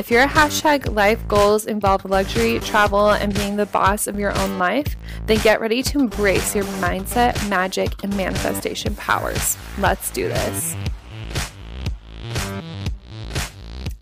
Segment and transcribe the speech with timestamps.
[0.00, 4.58] If your hashtag life goals involve luxury, travel, and being the boss of your own
[4.58, 4.96] life,
[5.26, 9.58] then get ready to embrace your mindset, magic, and manifestation powers.
[9.76, 10.74] Let's do this.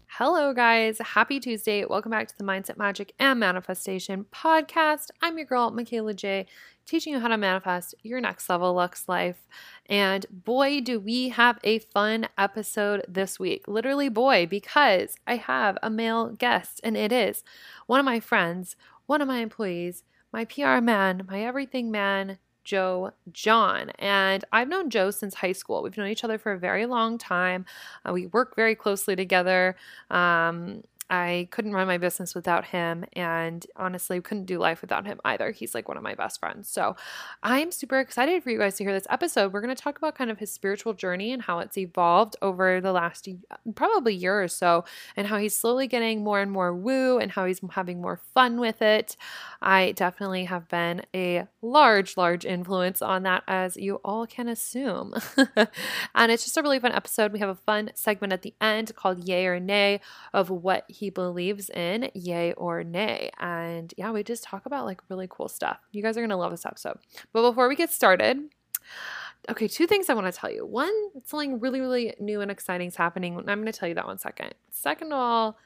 [0.06, 0.98] Hello, guys.
[1.00, 1.84] Happy Tuesday.
[1.84, 5.08] Welcome back to the Mindset, Magic, and Manifestation podcast.
[5.20, 6.46] I'm your girl, Michaela J,
[6.86, 9.48] teaching you how to manifest your next level Lux life.
[9.88, 13.66] And boy, do we have a fun episode this week.
[13.66, 17.42] Literally, boy, because I have a male guest, and it is
[17.86, 23.12] one of my friends, one of my employees, my PR man, my everything man, Joe
[23.32, 23.90] John.
[23.98, 25.82] And I've known Joe since high school.
[25.82, 27.64] We've known each other for a very long time.
[28.06, 29.74] Uh, we work very closely together.
[30.10, 35.20] Um, I couldn't run my business without him, and honestly, couldn't do life without him
[35.24, 35.50] either.
[35.50, 36.68] He's like one of my best friends.
[36.68, 36.96] So
[37.42, 39.52] I'm super excited for you guys to hear this episode.
[39.52, 42.80] We're going to talk about kind of his spiritual journey and how it's evolved over
[42.80, 43.28] the last
[43.74, 44.84] probably year or so,
[45.16, 48.60] and how he's slowly getting more and more woo and how he's having more fun
[48.60, 49.16] with it.
[49.62, 55.14] I definitely have been a large, large influence on that, as you all can assume.
[56.14, 57.32] and it's just a really fun episode.
[57.32, 60.00] We have a fun segment at the end called Yay or Nay
[60.32, 63.30] of what he believes in, yay or nay.
[63.38, 65.78] And yeah, we just talk about like really cool stuff.
[65.92, 66.98] You guys are going to love this episode.
[67.32, 68.38] But before we get started,
[69.48, 70.66] okay, two things I want to tell you.
[70.66, 70.92] One,
[71.24, 73.36] something really, really new and exciting is happening.
[73.36, 74.54] I'm going to tell you that one second.
[74.70, 75.58] Second of all,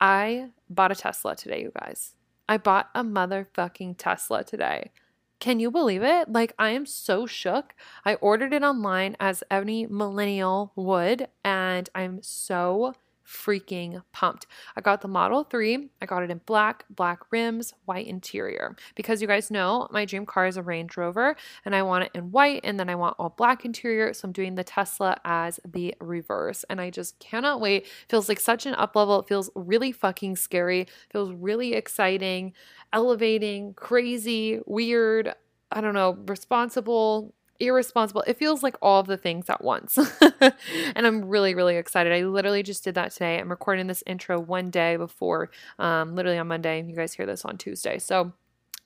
[0.00, 2.14] I bought a Tesla today, you guys.
[2.48, 4.90] I bought a motherfucking Tesla today.
[5.38, 6.32] Can you believe it?
[6.32, 7.74] Like, I am so shook.
[8.04, 12.94] I ordered it online as any millennial would, and I'm so
[13.26, 14.46] freaking pumped.
[14.76, 15.90] I got the Model 3.
[16.00, 18.76] I got it in black, black rims, white interior.
[18.94, 22.10] Because you guys know my dream car is a Range Rover and I want it
[22.14, 24.12] in white and then I want all black interior.
[24.12, 26.64] So I'm doing the Tesla as the reverse.
[26.68, 27.86] And I just cannot wait.
[28.08, 29.20] Feels like such an up level.
[29.20, 30.86] It feels really fucking scary.
[31.10, 32.52] Feels really exciting,
[32.92, 35.34] elevating, crazy, weird.
[35.72, 38.24] I don't know, responsible, irresponsible.
[38.26, 39.98] It feels like all of the things at once.
[40.40, 42.12] and I'm really, really excited.
[42.12, 43.38] I literally just did that today.
[43.38, 46.82] I'm recording this intro one day before, um, literally on Monday.
[46.82, 47.98] You guys hear this on Tuesday.
[47.98, 48.32] So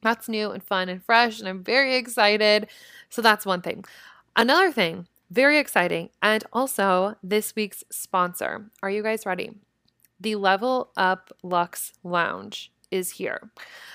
[0.03, 1.41] that's new and fun and fresh.
[1.41, 2.69] And I'm very excited.
[3.11, 3.85] So that's one thing.
[4.37, 6.11] Another thing, very exciting.
[6.23, 8.71] And also this week's sponsor.
[8.83, 9.53] Are you guys ready?
[10.21, 13.51] The Level Up Lux Lounge is here.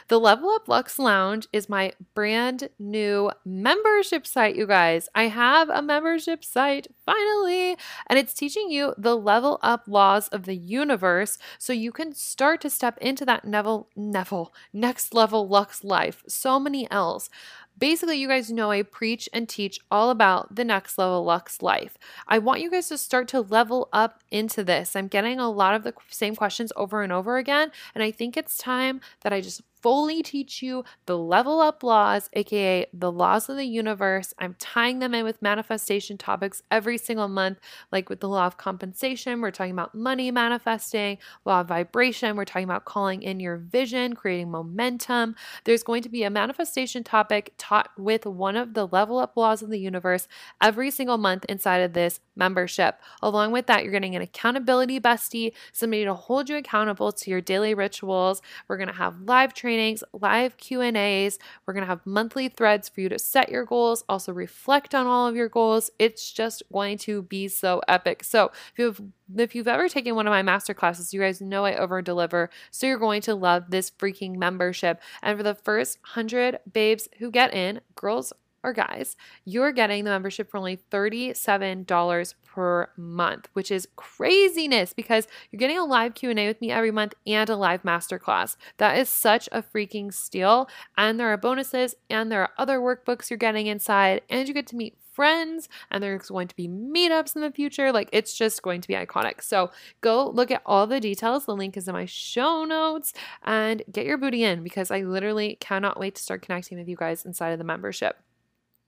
[0.09, 5.07] The Level Up Lux Lounge is my brand new membership site, you guys.
[5.15, 7.77] I have a membership site finally,
[8.07, 12.59] and it's teaching you the level up laws of the universe so you can start
[12.61, 16.23] to step into that Neville, Neville, next level Lux life.
[16.27, 17.29] So many L's.
[17.77, 21.97] Basically, you guys know I preach and teach all about the next level Lux life.
[22.27, 24.95] I want you guys to start to level up into this.
[24.95, 28.37] I'm getting a lot of the same questions over and over again, and I think
[28.37, 33.49] it's time that I just fully teach you the level up laws, aka the laws
[33.49, 34.33] of the universe.
[34.39, 37.59] I'm tying them in with manifestation topics every single month,
[37.91, 42.45] like with the law of compensation, we're talking about money manifesting, law of vibration, we're
[42.45, 45.35] talking about calling in your vision, creating momentum.
[45.65, 49.61] There's going to be a manifestation topic taught with one of the level up laws
[49.61, 50.29] of the universe
[50.61, 53.01] every single month inside of this membership.
[53.21, 57.41] Along with that, you're getting an accountability bestie, somebody to hold you accountable to your
[57.41, 58.41] daily rituals.
[58.69, 61.39] We're going to have live training trainings, live Q&As.
[61.65, 65.07] We're going to have monthly threads for you to set your goals, also reflect on
[65.07, 65.89] all of your goals.
[65.97, 68.23] It's just going to be so epic.
[68.23, 69.01] So, if you've
[69.35, 72.49] if you've ever taken one of my master classes, you guys know I over deliver.
[72.71, 75.01] So you're going to love this freaking membership.
[75.23, 78.33] And for the first 100 babes who get in, girls
[78.63, 79.15] or guys,
[79.45, 85.77] you're getting the membership for only $37 per month, which is craziness because you're getting
[85.77, 88.55] a live Q&A with me every month and a live masterclass.
[88.77, 90.69] That is such a freaking steal.
[90.97, 94.67] And there are bonuses and there are other workbooks you're getting inside and you get
[94.67, 97.91] to meet friends and there's going to be meetups in the future.
[97.91, 99.41] Like it's just going to be iconic.
[99.41, 99.71] So
[100.01, 101.45] go look at all the details.
[101.45, 103.13] The link is in my show notes
[103.43, 106.95] and get your booty in because I literally cannot wait to start connecting with you
[106.95, 108.17] guys inside of the membership.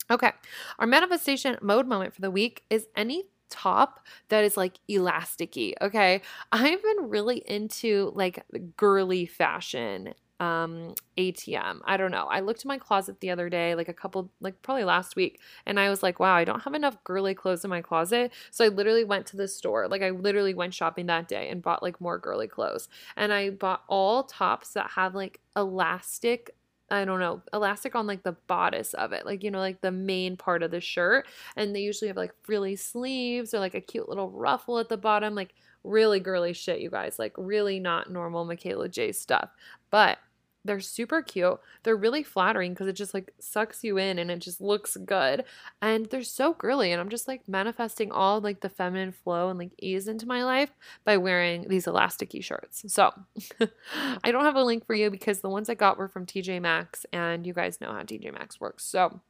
[0.10, 0.32] Okay,
[0.80, 5.74] our manifestation mode moment for the week is any top that is like elasticy.
[5.82, 6.22] Okay,
[6.52, 8.44] I've been really into like
[8.78, 11.82] girly fashion um ATM.
[11.86, 12.26] I don't know.
[12.26, 15.40] I looked in my closet the other day, like a couple like probably last week,
[15.66, 18.32] and I was like, wow, I don't have enough girly clothes in my closet.
[18.52, 19.88] So I literally went to the store.
[19.88, 22.90] Like I literally went shopping that day and bought like more girly clothes.
[23.16, 26.52] And I bought all tops that have like elastic
[26.92, 29.92] I don't know, elastic on like the bodice of it, like, you know, like the
[29.92, 31.26] main part of the shirt.
[31.56, 34.98] And they usually have like frilly sleeves or like a cute little ruffle at the
[34.98, 39.50] bottom, like really girly shit, you guys, like really not normal Michaela J stuff.
[39.90, 40.20] But
[40.66, 41.60] they're super cute.
[41.84, 45.46] They're really flattering because it just like sucks you in and it just looks good.
[45.82, 46.92] And they're so girly.
[46.92, 50.44] And I'm just like manifesting all like the feminine flow and like ease into my
[50.44, 50.72] life
[51.06, 52.84] by wearing these elasticy shirts.
[52.88, 53.12] So
[54.24, 56.62] I don't have a link for you because the ones I got were from TJ
[56.62, 58.84] Maxx and you guys know how TJ Maxx works.
[58.84, 59.22] So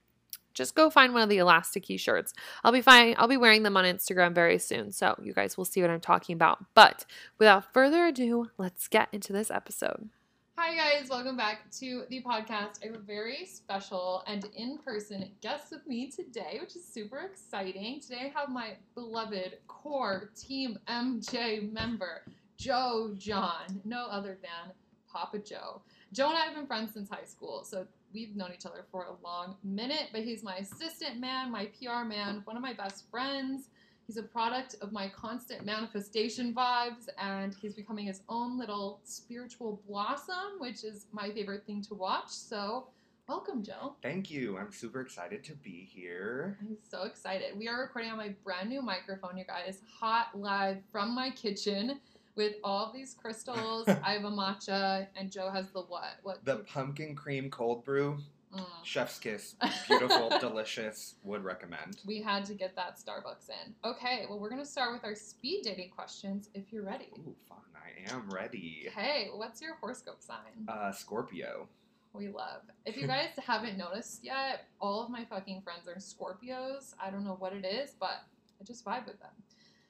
[0.54, 2.34] just go find one of the elasticy shirts.
[2.64, 3.16] I'll be fine.
[3.18, 4.94] I'll be wearing them on Instagram very soon.
[4.94, 6.64] So you guys will see what I'm talking about.
[6.74, 7.06] But
[7.38, 10.10] without further ado, let's get into this episode.
[10.58, 11.10] Hi, guys.
[11.10, 12.80] Welcome back to the podcast.
[12.82, 17.20] I have a very special and in person guest with me today, which is super
[17.30, 18.00] exciting.
[18.00, 22.24] Today, I have my beloved core Team MJ member,
[22.58, 24.74] Joe John, no other than
[25.12, 25.82] Papa Joe.
[26.14, 29.08] Joe and I have been friends since high school, so we've known each other for
[29.08, 33.12] a long minute, but he's my assistant man, my PR man, one of my best
[33.12, 33.68] friends.
[34.08, 39.82] He's a product of my constant manifestation vibes, and he's becoming his own little spiritual
[39.88, 42.30] blossom, which is my favorite thing to watch.
[42.30, 42.88] So,
[43.28, 43.96] welcome, Joe.
[44.04, 44.60] Thank you.
[44.60, 46.56] I'm super excited to be here.
[46.62, 47.58] I'm so excited.
[47.58, 52.00] We are recording on my brand new microphone, you guys, hot live from my kitchen
[52.36, 53.88] with all these crystals.
[54.04, 56.20] I have a matcha, and Joe has the what?
[56.22, 56.46] What?
[56.46, 58.20] The pumpkin cream cold brew.
[58.56, 58.66] Mm.
[58.84, 59.56] Chef's kiss.
[59.88, 61.16] Beautiful, delicious.
[61.24, 61.98] Would recommend.
[62.06, 63.74] We had to get that Starbucks in.
[63.84, 67.10] Okay, well, we're going to start with our speed dating questions if you're ready.
[67.20, 67.58] Ooh, fun.
[67.76, 68.88] I am ready.
[68.96, 70.68] Hey, what's your horoscope sign?
[70.68, 71.68] Uh, Scorpio.
[72.14, 72.62] We love.
[72.86, 76.94] If you guys haven't noticed yet, all of my fucking friends are Scorpios.
[77.02, 78.24] I don't know what it is, but
[78.60, 79.32] I just vibe with them.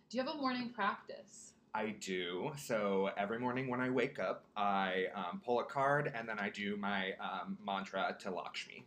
[0.09, 1.53] Do you have a morning practice?
[1.75, 2.53] I do.
[2.57, 6.49] So every morning when I wake up, I um, pull a card and then I
[6.49, 8.85] do my um, mantra to Lakshmi.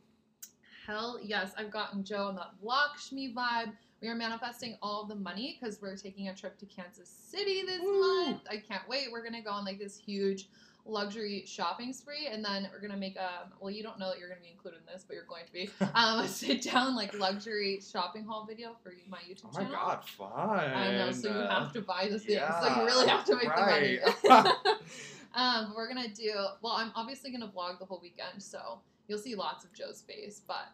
[0.86, 3.74] Hell yes, I've gotten Joe on that Lakshmi vibe.
[4.00, 7.82] We are manifesting all the money because we're taking a trip to Kansas City this
[7.82, 8.24] Woo.
[8.24, 8.40] month.
[8.50, 9.08] I can't wait.
[9.12, 10.48] We're gonna go on like this huge
[10.88, 13.50] luxury shopping spree, and then we're gonna make a.
[13.60, 15.52] Well, you don't know that you're gonna be included in this, but you're going to
[15.52, 19.68] be um, a sit down like luxury shopping haul video for my YouTube channel.
[19.70, 20.58] Oh my god, fun!
[20.58, 22.30] I know, so you have to buy the things.
[22.30, 24.00] Yeah, so you really have to make right.
[24.22, 24.50] the money.
[25.34, 26.32] um, we're gonna do.
[26.62, 30.42] Well, I'm obviously gonna vlog the whole weekend, so you'll see lots of Joe's face,
[30.46, 30.68] but.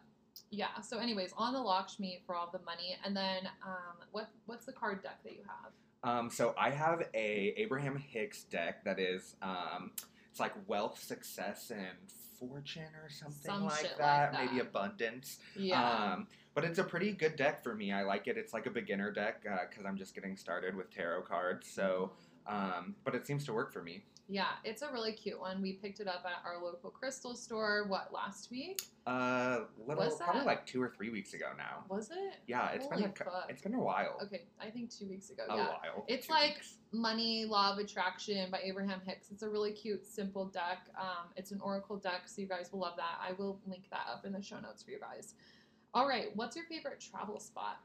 [0.51, 0.79] Yeah.
[0.81, 4.71] So, anyways, on the Lakshmi for all the money, and then um, what what's the
[4.71, 5.71] card deck that you have?
[6.05, 9.91] Um, so I have a Abraham Hicks deck that is um,
[10.29, 11.97] it's like wealth, success, and
[12.39, 13.99] fortune or something Some like, that.
[13.99, 14.33] like, that.
[14.33, 15.39] Maybe abundance.
[15.55, 15.81] Yeah.
[15.81, 17.91] Um, but it's a pretty good deck for me.
[17.91, 18.37] I like it.
[18.37, 21.67] It's like a beginner deck because uh, I'm just getting started with tarot cards.
[21.67, 22.11] So,
[22.47, 22.77] mm-hmm.
[22.77, 24.03] um, but it seems to work for me.
[24.27, 25.61] Yeah, it's a really cute one.
[25.61, 27.85] We picked it up at our local crystal store.
[27.87, 28.81] What last week?
[29.05, 31.83] Uh, little, probably like two or three weeks ago now.
[31.89, 32.37] Was it?
[32.47, 33.45] Yeah, it's Holy been a, fuck.
[33.49, 34.17] it's been a while.
[34.23, 35.43] Okay, I think two weeks ago.
[35.47, 35.67] A yeah.
[35.67, 36.05] while.
[36.07, 36.77] It's two like weeks.
[36.91, 39.29] Money Law of Attraction by Abraham Hicks.
[39.29, 40.87] It's a really cute, simple deck.
[40.99, 43.19] Um, it's an oracle deck, so you guys will love that.
[43.21, 45.35] I will link that up in the show notes for you guys.
[45.93, 47.77] All right, what's your favorite travel spot?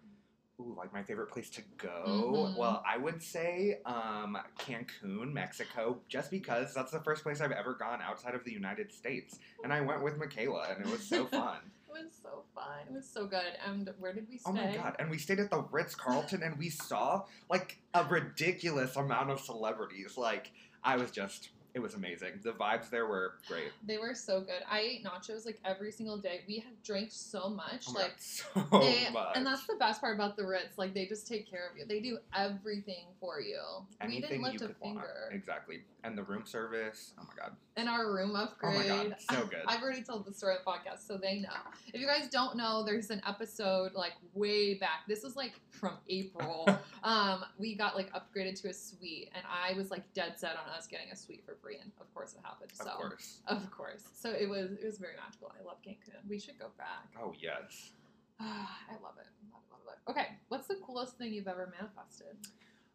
[0.61, 2.50] Ooh, like my favorite place to go.
[2.52, 2.57] Mhm.
[2.57, 7.75] Well, I would say um, Cancun, Mexico, just because that's the first place I've ever
[7.75, 9.38] gone outside of the United States.
[9.64, 11.59] And I went with Michaela, and it was so fun.
[11.88, 12.87] It was so fun.
[12.88, 13.52] It was so good.
[13.67, 14.50] And where did we stay?
[14.50, 14.97] oh my god!
[14.99, 19.40] And we stayed at the Ritz Carlton, and we saw like a ridiculous amount of
[19.40, 20.17] celebrities.
[20.19, 20.52] Like
[20.85, 22.41] I was just, it was amazing.
[22.43, 23.71] The vibes there were great.
[23.87, 24.62] They were so good.
[24.71, 26.41] I ate nachos like every single day.
[26.49, 27.87] We had drank so much.
[27.89, 28.17] Oh like
[28.55, 29.37] God, so they, much.
[29.37, 30.79] and that's the best part about the Ritz.
[30.79, 31.85] Like they just take care of you.
[31.87, 33.61] They do everything for you.
[34.05, 34.81] we didn't Anything lift a want.
[34.81, 35.31] finger.
[35.33, 35.83] Exactly.
[36.03, 37.12] And the room service.
[37.19, 37.55] Oh my god.
[37.77, 38.75] And our room upgrade.
[38.75, 39.17] Oh my god.
[39.31, 39.61] So good.
[39.67, 41.50] I've already told the story of the podcast, so they know.
[41.93, 45.07] If you guys don't know, there's an episode like way back.
[45.07, 46.69] This was like from April.
[47.05, 50.69] um, we got like upgraded to a suite, and I was like dead set on
[50.77, 52.71] us getting a suite for free, and of course it happened.
[52.79, 53.40] Of so course.
[53.47, 54.02] of course.
[54.14, 55.52] So it was it was very magical.
[55.59, 56.29] I love Cancun.
[56.29, 57.09] We should go back.
[57.21, 57.93] Oh yes.
[58.40, 59.26] I love it.
[59.52, 60.11] Love it, love it.
[60.11, 62.37] Okay, what's the coolest thing you've ever manifested?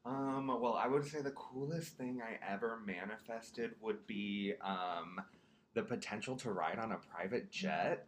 [0.05, 5.19] Um, well, I would say the coolest thing I ever manifested would be um,
[5.73, 8.05] the potential to ride on a private jet.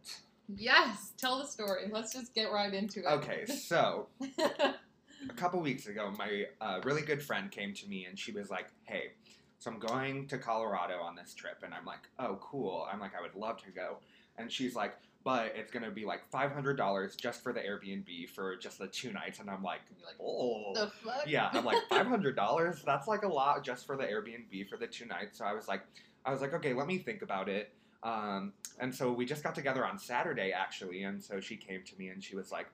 [0.48, 1.88] Yes, tell the story.
[1.90, 3.06] Let's just get right into it.
[3.06, 4.06] Okay, so
[4.38, 8.48] a couple weeks ago, my uh, really good friend came to me and she was
[8.48, 9.12] like, "Hey,
[9.58, 12.86] So I'm going to Colorado on this trip, and I'm like, oh, cool.
[12.90, 13.98] I'm like, I would love to go.
[14.36, 18.30] And she's like, but it's gonna be like five hundred dollars just for the Airbnb
[18.30, 19.40] for just the two nights.
[19.40, 21.24] And I'm like, like, oh, the fuck?
[21.26, 21.50] yeah.
[21.52, 22.82] I'm like five hundred dollars.
[22.86, 25.38] That's like a lot just for the Airbnb for the two nights.
[25.38, 25.82] So I was like,
[26.24, 27.72] I was like, okay, let me think about it.
[28.04, 31.98] Um, and so we just got together on Saturday actually, and so she came to
[31.98, 32.68] me and she was like,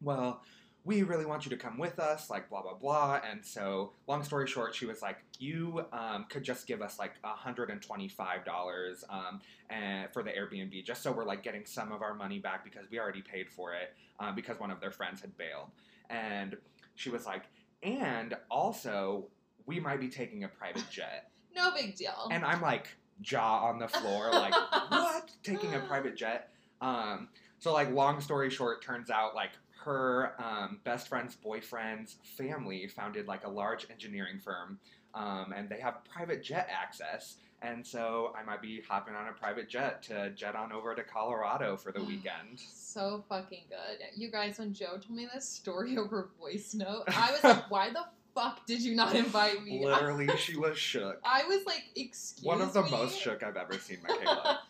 [0.00, 0.42] well.
[0.84, 3.20] We really want you to come with us, like blah blah blah.
[3.28, 7.12] And so, long story short, she was like, "You um, could just give us like
[7.22, 11.92] hundred and twenty-five dollars um, and for the Airbnb, just so we're like getting some
[11.92, 14.90] of our money back because we already paid for it uh, because one of their
[14.90, 15.68] friends had bailed."
[16.10, 16.56] And
[16.96, 17.44] she was like,
[17.82, 19.26] "And also,
[19.66, 22.28] we might be taking a private jet." No big deal.
[22.30, 22.88] And I'm like,
[23.20, 24.54] jaw on the floor, like,
[24.88, 25.30] what?
[25.42, 26.50] Taking a private jet?
[26.80, 29.50] Um, so, like, long story short, turns out, like,
[29.84, 34.78] her um, best friend's boyfriend's family founded, like, a large engineering firm,
[35.14, 37.36] um, and they have private jet access.
[37.64, 41.02] And so I might be hopping on a private jet to jet on over to
[41.04, 42.58] Colorado for the weekend.
[42.58, 43.98] so fucking good.
[44.16, 47.90] You guys, when Joe told me this story over voice note, I was like, why
[47.90, 49.84] the fuck did you not invite me?
[49.84, 51.20] Literally, she was shook.
[51.24, 52.90] I was like, excuse One of the me?
[52.90, 54.60] most shook I've ever seen Michaela.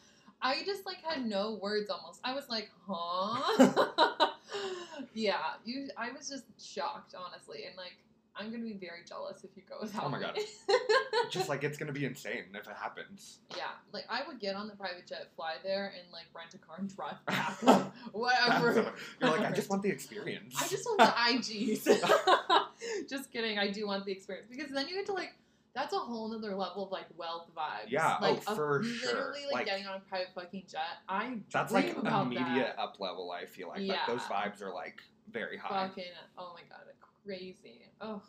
[0.42, 2.20] I just like had no words almost.
[2.24, 4.30] I was like, huh?
[5.14, 5.88] yeah, you.
[5.96, 7.94] I was just shocked, honestly, and like,
[8.34, 10.24] I'm gonna be very jealous if you go oh without Oh my me.
[10.24, 10.38] God.
[11.30, 13.38] Just like it's gonna be insane if it happens.
[13.56, 16.58] yeah, like I would get on the private jet, fly there, and like rent a
[16.58, 17.52] car and drive back.
[18.12, 18.92] Whatever.
[19.20, 20.54] You're like, I just want the experience.
[20.60, 23.08] I just want the IGs.
[23.08, 23.58] just kidding.
[23.58, 25.34] I do want the experience because then you get to like.
[25.74, 27.88] That's a whole nother level of like wealth vibes.
[27.90, 29.06] Yeah, oh, like, of for sure.
[29.08, 30.80] Literally, like, Like- getting on a private fucking jet.
[31.08, 32.78] I That's like immediate that.
[32.78, 33.30] up level.
[33.30, 33.94] I feel like, Yeah.
[33.94, 35.00] like those vibes are like
[35.30, 35.88] very high.
[35.88, 36.04] Fucking
[36.36, 36.86] oh my god,
[37.24, 37.90] crazy.
[38.00, 38.20] Oh.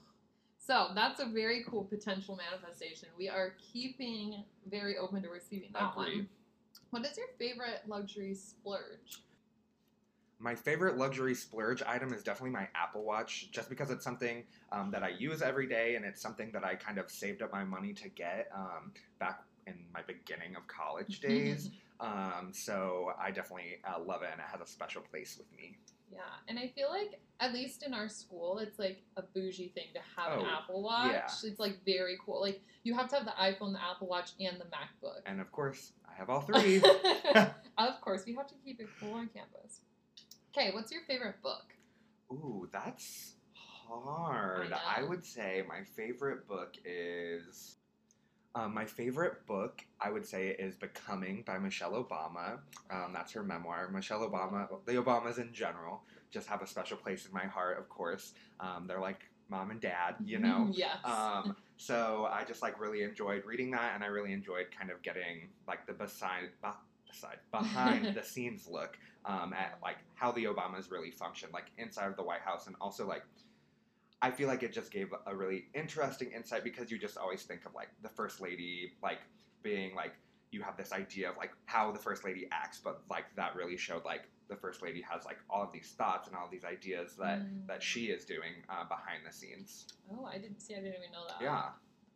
[0.57, 3.09] So that's a very cool potential manifestation.
[3.17, 6.29] We are keeping very open to receiving that one.
[6.91, 9.19] What is your favorite luxury splurge?
[10.43, 14.91] My favorite luxury splurge item is definitely my Apple Watch, just because it's something um,
[14.91, 17.63] that I use every day, and it's something that I kind of saved up my
[17.63, 21.69] money to get um, back in my beginning of college days.
[22.01, 25.77] um, so I definitely uh, love it, and it has a special place with me.
[26.11, 26.19] yeah,
[26.49, 30.01] and I feel like at least in our school, it's like a bougie thing to
[30.17, 31.13] have an Oh, Apple Watch.
[31.13, 31.49] yeah.
[31.49, 32.41] It's like very cool.
[32.41, 35.21] Like you have to have the iPhone, the Apple Watch, and the MacBook.
[35.25, 36.81] And of course, I have all three.
[37.77, 39.79] of course, we have to keep it cool on campus.
[40.55, 41.65] Okay, what's your favorite book?
[42.31, 44.71] Ooh, that's hard.
[44.71, 47.77] I I, would say my favorite book is.
[48.55, 52.59] Um, my favorite book, I would say, is Becoming by Michelle Obama.
[52.91, 53.89] Um, that's her memoir.
[53.89, 57.89] Michelle Obama, the Obamas in general, just have a special place in my heart, of
[57.89, 58.33] course.
[58.59, 60.69] Um, they're like mom and dad, you know?
[60.73, 60.97] yes.
[61.03, 65.01] Um, so I just like really enjoyed reading that, and I really enjoyed kind of
[65.01, 66.49] getting like the beside,
[67.13, 72.07] beside behind the scenes look um, at like how the Obamas really function, like inside
[72.07, 73.23] of the White House, and also like
[74.21, 77.65] I feel like it just gave a really interesting insight because you just always think
[77.65, 79.19] of like the first lady like
[79.61, 80.13] being like
[80.51, 83.75] you have this idea of like how the first lady acts, but like that really
[83.77, 87.15] showed like the first lady has like all of these thoughts and all these ideas
[87.17, 87.67] that Mm.
[87.67, 89.87] that she is doing uh, behind the scenes.
[90.11, 90.75] Oh, I didn't see.
[90.75, 91.41] I didn't even know that.
[91.41, 91.69] Yeah.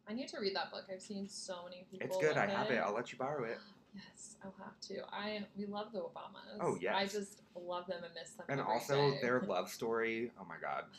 [0.09, 0.85] I need to read that book.
[0.91, 2.07] I've seen so many people.
[2.07, 2.37] It's good.
[2.37, 2.77] I have it.
[2.77, 3.57] I'll let you borrow it.
[3.97, 4.95] Yes, I'll have to.
[5.11, 6.57] I we love the Obamas.
[6.61, 6.93] Oh, yes.
[6.95, 8.45] I just love them and miss them.
[8.49, 9.19] And also day.
[9.21, 10.31] their love story.
[10.39, 10.85] Oh my god.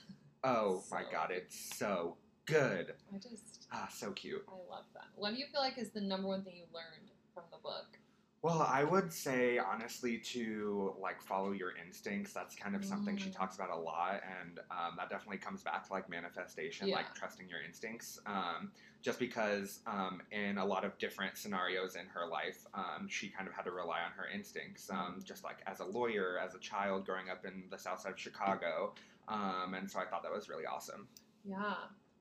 [0.45, 2.95] Oh my god, it's so good.
[3.13, 4.45] I just Ah, so cute.
[4.49, 5.03] I love them.
[5.17, 7.99] What do you feel like is the number one thing you learned from the book?
[8.41, 12.33] Well, I would say honestly to like follow your instincts.
[12.33, 13.37] That's kind of something she Mm.
[13.37, 16.97] talks about a lot, and um, that definitely comes back to like manifestation, Yeah.
[16.97, 18.21] like trusting your instincts.
[18.27, 18.71] Um,
[19.03, 23.49] just because um, in a lot of different scenarios in her life, um, she kind
[23.49, 24.89] of had to rely on her instincts.
[24.89, 28.13] Um, just like as a lawyer, as a child growing up in the South Side
[28.13, 28.95] of Chicago,
[29.27, 31.09] um, and so I thought that was really awesome.
[31.45, 31.75] Yeah.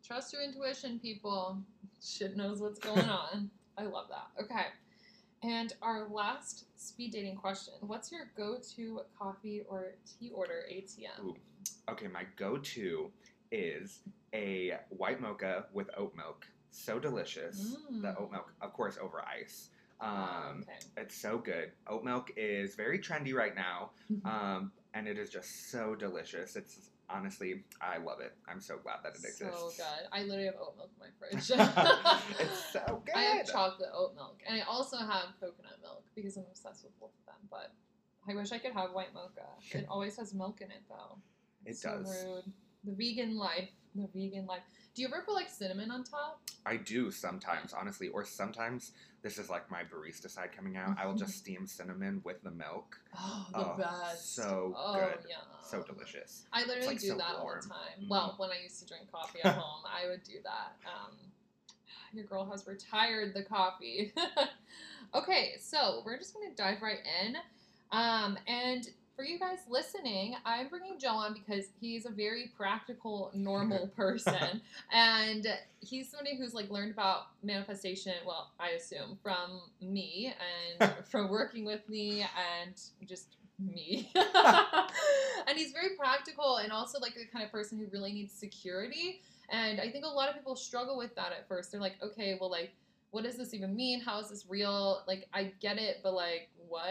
[0.03, 1.61] Trust your intuition, people.
[2.03, 3.51] Shit knows what's going on.
[3.77, 4.29] I love that.
[4.43, 4.67] Okay.
[5.43, 11.23] And our last speed dating question What's your go to coffee or tea order ATM?
[11.23, 11.35] Ooh.
[11.89, 13.11] Okay, my go-to
[13.51, 13.99] is
[14.33, 16.45] a white mocha with oat milk.
[16.71, 17.75] So delicious.
[17.89, 18.19] The Mm.
[18.19, 19.69] oat milk, of course, over ice.
[19.99, 20.77] Um, okay.
[20.97, 21.71] It's so good.
[21.87, 23.91] Oat milk is very trendy right now,
[24.25, 26.55] um, and it is just so delicious.
[26.55, 28.33] It's honestly, I love it.
[28.47, 29.77] I'm so glad that it so exists.
[29.77, 30.07] good.
[30.11, 31.51] I literally have oat milk in my fridge.
[32.39, 33.15] it's so good.
[33.15, 36.97] I have chocolate oat milk, and I also have coconut milk because I'm obsessed with
[36.99, 37.47] both of them.
[37.49, 37.73] But
[38.29, 39.47] I wish I could have white mocha.
[39.71, 41.17] It always has milk in it, though.
[41.65, 42.25] It so does.
[42.25, 42.53] rude.
[42.83, 43.69] the vegan life.
[43.97, 44.61] The vegan life.
[44.93, 46.39] Do you ever put like cinnamon on top?
[46.65, 48.91] I do sometimes, honestly, or sometimes
[49.23, 50.95] this is like my barista side coming out.
[50.99, 52.99] I will just steam cinnamon with the milk.
[53.17, 54.35] Oh, the Oh, best.
[54.35, 55.25] so oh, good.
[55.27, 55.37] Yeah.
[55.63, 56.45] So delicious.
[56.53, 58.03] I literally like do so that all the time.
[58.03, 58.09] Mhm.
[58.09, 60.75] Well, when I used to drink coffee at home, I would do that.
[60.87, 61.15] Um,
[62.13, 64.13] your girl has retired the coffee.
[65.15, 67.35] okay, so we're just going to dive right in.
[67.91, 68.87] Um, and
[69.17, 74.61] for you guys listening, I'm bringing Joe on because he's a very practical, normal person.
[74.93, 75.47] and
[75.81, 80.33] he's somebody who's like learned about manifestation, well, I assume, from me
[80.79, 84.11] and from working with me and just me.
[84.15, 89.21] and he's very practical and also like the kind of person who really needs security.
[89.49, 91.71] And I think a lot of people struggle with that at first.
[91.71, 92.71] They're like, okay, well, like,
[93.17, 93.99] what does this even mean?
[93.99, 95.01] How is this real?
[95.07, 96.83] Like, I get it, but like, what?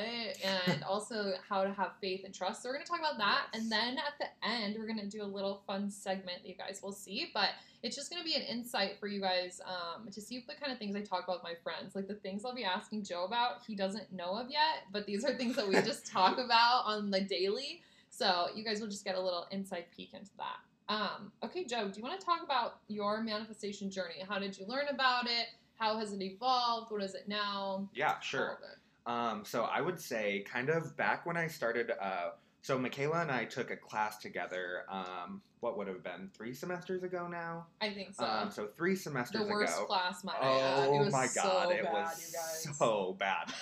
[0.42, 2.64] And also how to have faith and trust.
[2.64, 3.62] So we're gonna talk about that, Yes.
[3.62, 6.80] and then at the end, we're gonna do a little fun segment that you guys
[6.82, 7.30] will see.
[7.32, 7.50] But
[7.84, 10.80] it's just gonna be an insight for you guys um, to see the kind of
[10.80, 13.58] things I talk about with my friends, like the things I'll be asking Joe about.
[13.64, 17.12] He doesn't know of yet, but these are things that we just talk about on
[17.12, 17.82] the daily.
[18.10, 20.56] So you guys will just get a little inside peek into that.
[20.88, 24.24] Um, okay, Joe, do you want to talk about your manifestation journey?
[24.28, 25.46] How did you learn about it?
[25.78, 26.90] How has it evolved?
[26.90, 27.88] What is it now?
[27.94, 28.58] Yeah, sure.
[29.06, 31.92] Um, so I would say, kind of back when I started.
[32.00, 32.30] Uh,
[32.62, 34.84] so Michaela and I took a class together.
[34.90, 37.66] Um, what would have been three semesters ago now?
[37.80, 38.24] I think so.
[38.24, 39.48] Um, so three semesters ago.
[39.48, 39.86] the worst ago.
[39.86, 40.34] class, add.
[40.40, 42.38] Oh It was my so god, it bad, was you
[42.70, 42.78] guys.
[42.78, 43.52] so bad.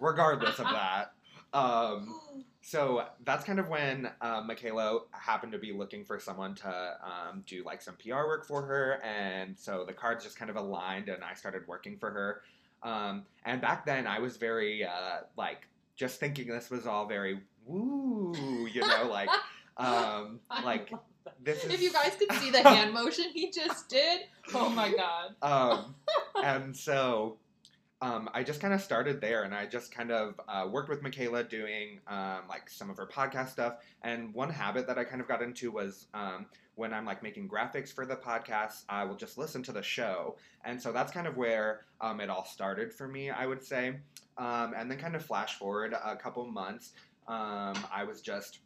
[0.00, 1.12] Regardless of that,
[1.52, 2.14] um,
[2.62, 7.42] so that's kind of when uh, Michaela happened to be looking for someone to um,
[7.44, 11.08] do like some PR work for her, and so the cards just kind of aligned,
[11.08, 12.42] and I started working for her.
[12.84, 15.66] Um, and back then, I was very uh, like
[15.96, 19.28] just thinking this was all very woo, you know, like
[19.76, 20.92] um, like
[21.42, 24.20] this is if you guys could see the hand motion he just did,
[24.54, 25.34] oh my god.
[25.42, 25.94] um,
[26.44, 27.38] and so
[28.02, 31.02] um, I just kind of started there, and I just kind of uh, worked with
[31.02, 33.76] Michaela doing um, like some of her podcast stuff.
[34.02, 37.48] And one habit that I kind of got into was um, when I'm like making
[37.48, 41.28] graphics for the podcast, I will just listen to the show, and so that's kind
[41.28, 43.94] of where um, it all started for me, I would say.
[44.36, 46.92] Um, and then kind of flash forward a couple months,
[47.28, 48.60] um, I was just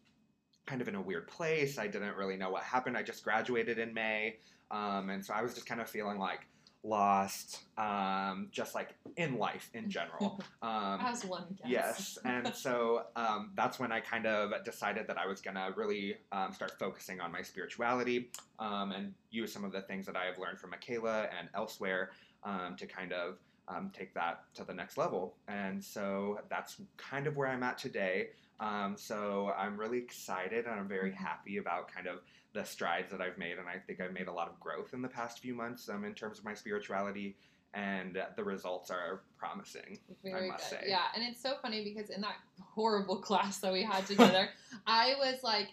[0.65, 1.77] kind of in a weird place.
[1.77, 2.97] I didn't really know what happened.
[2.97, 4.37] I just graduated in May.
[4.71, 6.47] And so I was just kind of feeling like
[6.83, 10.41] lost, um, just like in life in general.
[10.63, 11.69] Um, As one guess.
[11.69, 16.17] yes, and so um, that's when I kind of decided that I was gonna really
[16.33, 20.25] um, start focusing on my spirituality um, and use some of the things that I
[20.25, 22.11] have learned from Michaela and elsewhere
[22.43, 23.37] um, to kind of
[23.69, 25.37] um, take that to the next level.
[25.49, 28.29] And so that's kind of where I'm at today.
[28.61, 32.21] Um, so I'm really excited and I'm very happy about kind of
[32.57, 35.03] the strides that I've made, and I think I've made a lot of growth in
[35.03, 37.37] the past few months um, in terms of my spirituality,
[37.75, 39.99] and the results are promising.
[40.25, 40.81] Very must good.
[40.81, 40.87] say.
[40.89, 42.37] Yeah, and it's so funny because in that
[42.75, 44.49] horrible class that we had together,
[44.87, 45.69] I was like,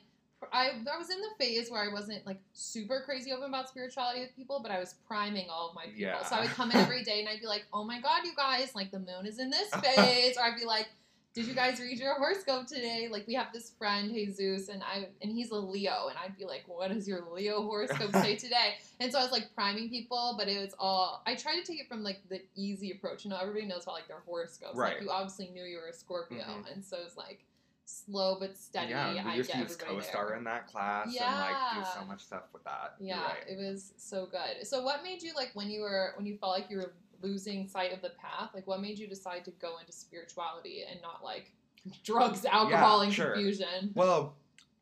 [0.52, 4.20] I, I was in the phase where I wasn't like super crazy open about spirituality
[4.20, 6.02] with people, but I was priming all of my people.
[6.02, 6.24] Yeah.
[6.26, 8.34] So I would come in every day and I'd be like, oh my God, you
[8.36, 10.36] guys, like the moon is in this phase.
[10.38, 10.88] or I'd be like,
[11.34, 13.08] did you guys read your horoscope today?
[13.12, 16.46] Like we have this friend, Jesus, and I and he's a Leo, and I'd be
[16.46, 18.76] like, what does your Leo horoscope say today?
[19.00, 21.80] And so I was like priming people, but it was all I tried to take
[21.80, 23.24] it from like the easy approach.
[23.26, 24.76] You know, everybody knows about like their horoscopes.
[24.76, 24.94] Right.
[24.96, 26.72] Like you obviously knew you were a Scorpio, Mhm.
[26.74, 27.44] and so it's like
[27.86, 28.92] slow but steady.
[28.92, 30.38] yeah, we I used get to use CoStar there.
[30.38, 32.96] in that class and like do so much stuff with that.
[33.00, 33.38] Yeah, right.
[33.48, 34.66] it was so good.
[34.66, 36.94] So what made you like when you were when you felt like you were
[37.24, 38.52] losing sight of the path?
[38.54, 41.52] Like what made you decide to go into spirituality and not like
[42.04, 43.34] drugs, alcohol, and sure.
[43.34, 43.92] confusion?
[43.96, 44.36] Well,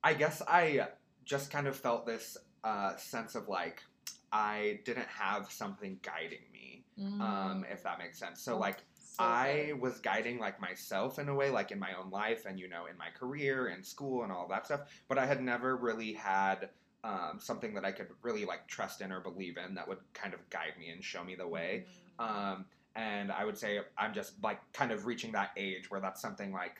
[0.04, 0.88] I guess I
[1.26, 3.84] just kind of felt this uh, sense of like
[4.32, 6.84] I didn't have something guiding me,
[7.20, 8.42] um, if that makes sense.
[8.42, 12.10] So like So I was guiding like myself in a way, like in my own
[12.12, 14.82] life and you know in my career and school and all that stuff.
[15.08, 16.70] But I had never really had
[17.04, 20.34] um, something that I could really like trust in or believe in that would kind
[20.34, 21.86] of guide me and show me the way.
[22.20, 22.24] Mm.
[22.30, 26.22] Um, and I would say I'm just like kind of reaching that age where that's
[26.22, 26.76] something like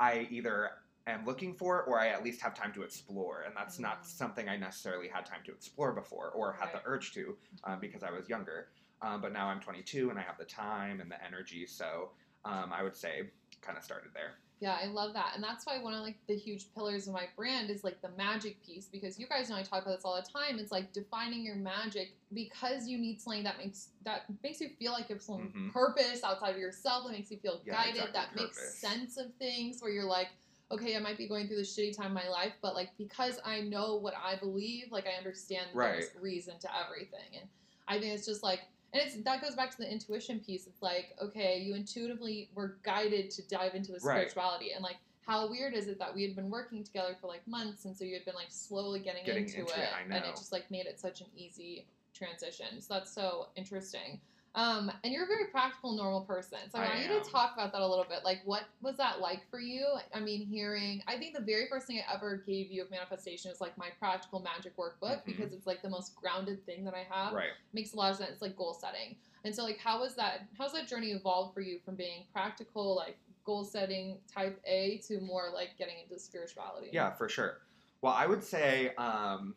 [0.00, 0.70] I either
[1.06, 3.42] am looking for or I at least have time to explore.
[3.46, 6.72] And that's not something I necessarily had time to explore before or had Right.
[6.74, 8.68] the urge to um, because I was younger.
[9.00, 11.66] Um, but now I'm 22 and I have the time and the energy.
[11.66, 12.10] So
[12.44, 13.22] um, I would say
[13.60, 14.34] kind of started there.
[14.60, 15.32] Yeah, I love that.
[15.34, 18.10] And that's why one of like the huge pillars of my brand is like the
[18.10, 20.58] magic piece because you guys know I talk about this all the time.
[20.58, 24.92] It's like defining your magic because you need something that makes that makes you feel
[24.92, 25.72] like you have some Mhm.
[25.72, 29.32] purpose outside of yourself, that makes you feel Yeah, guided, exactly, that makes sense of
[29.34, 30.30] things where you're like,
[30.72, 33.38] okay, I might be going through this shitty time in my life, but like because
[33.44, 35.92] I know what I believe, like I understand Right.
[35.92, 37.40] there's reason to everything.
[37.40, 37.48] And
[37.86, 40.66] I think it's just like and it's that goes back to the intuition piece.
[40.66, 44.30] It's like, okay, you intuitively were guided to dive into the Right.
[44.30, 44.96] spirituality and like
[45.26, 48.02] how weird is it that we had been working together for like months and so
[48.02, 50.70] you had been like slowly getting, Getting into, into it, it, and it just like
[50.70, 52.80] made it such an easy transition.
[52.80, 54.20] So that's so interesting.
[54.54, 56.58] Um, and you're a very practical, normal person.
[56.70, 57.22] So I, I want you am.
[57.24, 58.20] to talk about that a little bit.
[58.24, 59.86] Like, what was that like for you?
[60.14, 63.50] I mean, hearing, I think the very first thing I ever gave you of manifestation
[63.50, 65.26] was like my practical magic workbook Mhm.
[65.26, 67.32] because it's like the most grounded thing that I have.
[67.34, 67.50] Right.
[67.72, 68.30] Makes a lot of sense.
[68.32, 69.16] It's like goal setting.
[69.44, 70.48] And so, like, how was that?
[70.58, 75.20] How's that journey evolved for you from being practical, like goal setting type A, to
[75.20, 76.88] more like getting into spirituality?
[76.92, 77.58] Yeah, for sure.
[78.02, 79.54] Well, I would say um,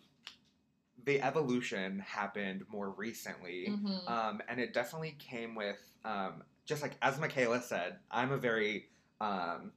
[1.06, 3.68] the evolution happened more recently.
[3.68, 8.38] hmm Um, and it definitely came with um, just like as Michaela said, I'm a
[8.38, 9.72] very um,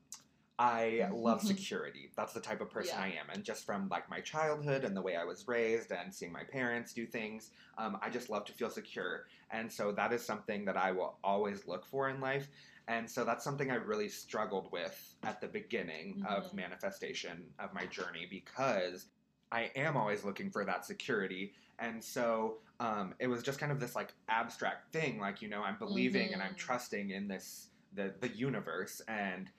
[0.58, 2.10] I love security.
[2.16, 3.08] That's the type of person Mm-hmm.
[3.10, 3.16] Yeah.
[3.16, 6.14] I am, and just from like my childhood and the way I was raised and
[6.14, 10.12] seeing my parents do things, um, I just love to feel secure, and so that
[10.12, 12.48] is something that I will always look for in life.
[12.86, 16.54] And so that's something I really struggled with at the beginning of Mhm.
[16.54, 19.06] manifestation of my journey because
[19.52, 21.52] I am always looking for that security.
[21.78, 25.62] And so um, it was just kind of this like abstract thing, like, you know,
[25.62, 26.58] I'm believing and I'm Mhm.
[26.58, 29.00] trusting in this, the, the universe.
[29.08, 29.50] And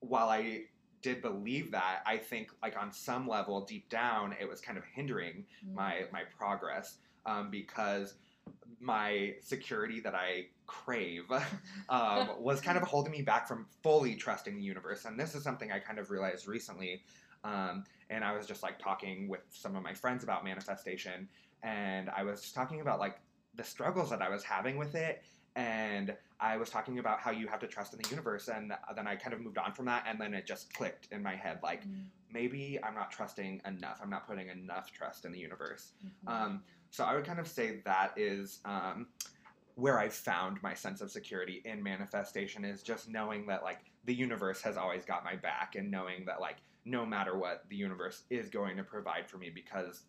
[0.00, 0.64] while I
[1.02, 4.84] did believe that, I think like on some level deep down, it was kind of
[4.84, 5.44] hindering
[5.74, 8.14] my, my progress um, because
[8.80, 11.24] my security that I crave
[11.88, 15.04] um, was kind of holding me back from fully trusting the universe.
[15.04, 17.02] And this is something I kind of realized recently.
[17.44, 21.28] Um, and I was just like talking with some of my friends about manifestation,
[21.62, 23.18] and I was just talking about like
[23.54, 25.22] the struggles that I was having with it.
[25.56, 29.06] And I was talking about how you have to trust in the universe, and then
[29.06, 31.60] I kind of moved on from that, and then it just clicked in my head
[31.62, 32.02] like Mm-hmm.
[32.30, 34.00] maybe I'm not trusting enough.
[34.02, 35.92] I'm not putting enough trust in the universe.
[36.04, 36.30] Mhm.
[36.30, 39.06] Um, so I would kind of say that is um,
[39.76, 44.14] where I found my sense of security in manifestation is just knowing that like the
[44.14, 48.22] universe has always got my back and knowing that like no matter what the universe
[48.30, 50.04] is going to provide for me because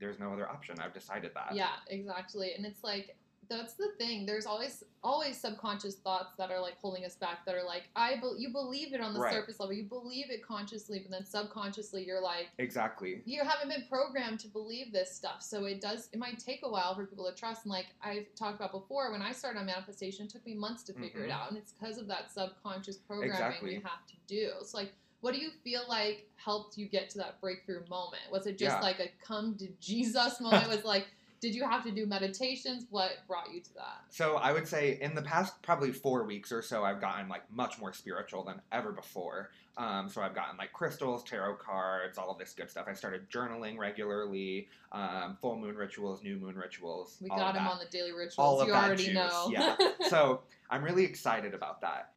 [0.00, 0.76] there's no other option.
[0.80, 1.54] I've decided that.
[1.54, 2.52] Yeah, exactly.
[2.54, 3.16] And it's like
[3.48, 4.26] that's the thing.
[4.26, 7.46] There's always always subconscious thoughts that are like holding us back.
[7.46, 9.32] That are like I be- you believe it on the Right.
[9.32, 13.22] surface level, you believe it consciously, but then subconsciously you're like Exactly.
[13.24, 15.40] you haven't been programmed to believe this stuff.
[15.42, 16.08] So it does.
[16.12, 17.64] It might take a while for people to trust.
[17.64, 20.82] And like I've talked about before, when I started on manifestation, it took me months
[20.84, 21.34] to figure it Mhm.
[21.34, 23.68] out, and it's because of that subconscious programming Exactly.
[23.78, 24.52] we have to do.
[24.64, 24.92] So like.
[25.20, 28.22] What do you feel like helped you get to that breakthrough moment?
[28.30, 28.80] Was it just Yeah.
[28.80, 30.68] like a come to Jesus moment?
[30.68, 31.06] was like,
[31.40, 32.86] did you have to do meditations?
[32.90, 34.02] What brought you to that?
[34.10, 37.42] So I would say in the past probably four weeks or so, I've gotten like
[37.52, 39.50] much more spiritual than ever before.
[39.76, 42.86] Um, so I've gotten like crystals, tarot cards, all of this good stuff.
[42.88, 47.18] I started journaling regularly, um, full moon rituals, new moon rituals.
[47.20, 48.34] We got of him on the daily rituals.
[48.38, 49.48] all of you that already juice, know.
[49.52, 49.76] yeah.
[50.08, 52.14] so I'm really excited about that.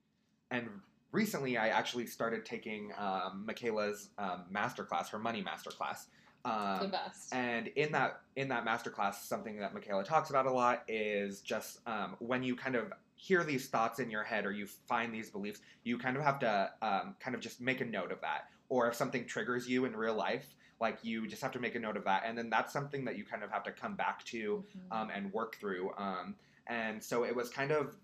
[0.49, 0.67] And
[1.11, 6.05] recently, I actually started taking um, Michaela's um, masterclass, her money masterclass.
[6.43, 7.33] the Um, best.
[7.33, 11.79] and in that in that masterclass, something that Michaela talks about a lot is just
[11.87, 15.29] um, when you kind of hear these thoughts in your head or you find these
[15.29, 18.45] beliefs, you kind of have to um, kind of just make a note of that.
[18.69, 21.79] Or if something triggers you in real life, like you just have to make a
[21.79, 24.23] note of that, and then that's something that you kind of have to come back
[24.25, 24.95] to Mhm.
[24.97, 25.91] um, and work through.
[25.97, 27.95] Um, and so it was kind of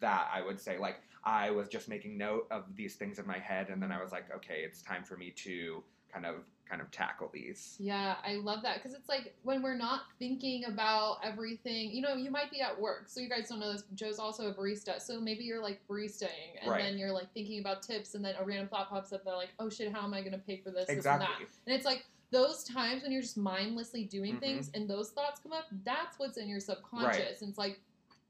[0.00, 3.38] that I would say, like I was just making note of these things in my
[3.38, 5.82] head, and then I was like, okay, it's time for me to
[6.12, 7.76] kind of kind of tackle these.
[7.78, 12.14] Yeah, I love that because it's like when we're not thinking about everything, you know,
[12.14, 13.08] you might be at work.
[13.08, 13.84] So you guys don't know this.
[13.94, 15.00] Joe's also a barista.
[15.00, 16.82] So maybe you're like baristaing and Right.
[16.82, 19.24] then you're like thinking about tips and then a random thought pops up.
[19.24, 21.38] They're like, oh shit, how am I going to pay for this, this and that?
[21.66, 24.40] And it's like those times when you're just mindlessly doing Mhm.
[24.40, 27.42] things and those thoughts come up, that's what's in your subconscious.
[27.42, 27.78] And it's like,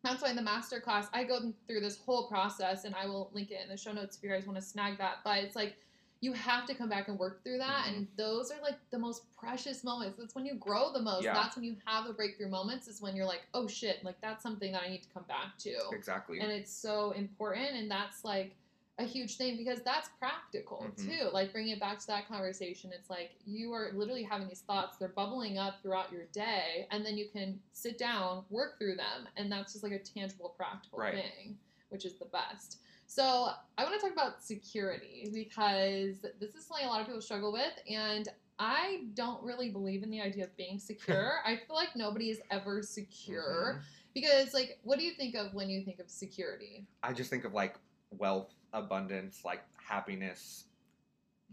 [0.05, 3.31] that's why in the master class, I go through this whole process and I will
[3.33, 5.19] link it in the show notes if you guys want to snag that.
[5.25, 5.77] But it's like,
[6.21, 7.87] you have to come back and work through that.
[7.87, 8.17] And mm-hmm.
[8.17, 10.19] those are like the most precious moments.
[10.19, 11.23] That's when you grow the most.
[11.23, 11.35] Yeah.
[11.35, 14.43] That's when you have the breakthrough moments, is when you're like, oh shit, like that's
[14.43, 16.41] something that I need to come back to Exactly.
[16.41, 18.55] and it's so important and that's like
[18.99, 20.97] a huge thing because that's practical Mhm.
[20.97, 24.61] too like bringing it back to that conversation it's like you are literally having these
[24.61, 28.95] thoughts they're bubbling up throughout your day and then you can sit down work through
[28.95, 31.15] them and that's just like a tangible practical Right.
[31.15, 36.65] thing which is the best so i want to talk about security because this is
[36.67, 40.45] something a lot of people struggle with and I don't really believe in the idea
[40.45, 41.41] of being secure.
[41.45, 43.83] I feel like nobody is ever secure Mhm.
[44.15, 46.87] because, like, what do you think of when you think of security?
[47.03, 47.75] I just think of like
[48.19, 50.65] wealth, abundance, like happiness,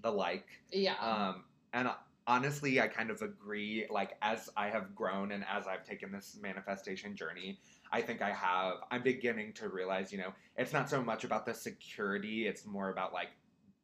[0.02, 0.48] the like.
[0.72, 0.96] Yeah.
[1.00, 1.44] Um,
[1.74, 1.90] and
[2.28, 3.86] honestly, I kind of agree.
[3.90, 7.60] Like, as I have grown and as I've taken this manifestation journey,
[7.92, 11.46] I think I have, I'm beginning to realize, you know, it's not so much about
[11.46, 13.30] the security, it's more about like,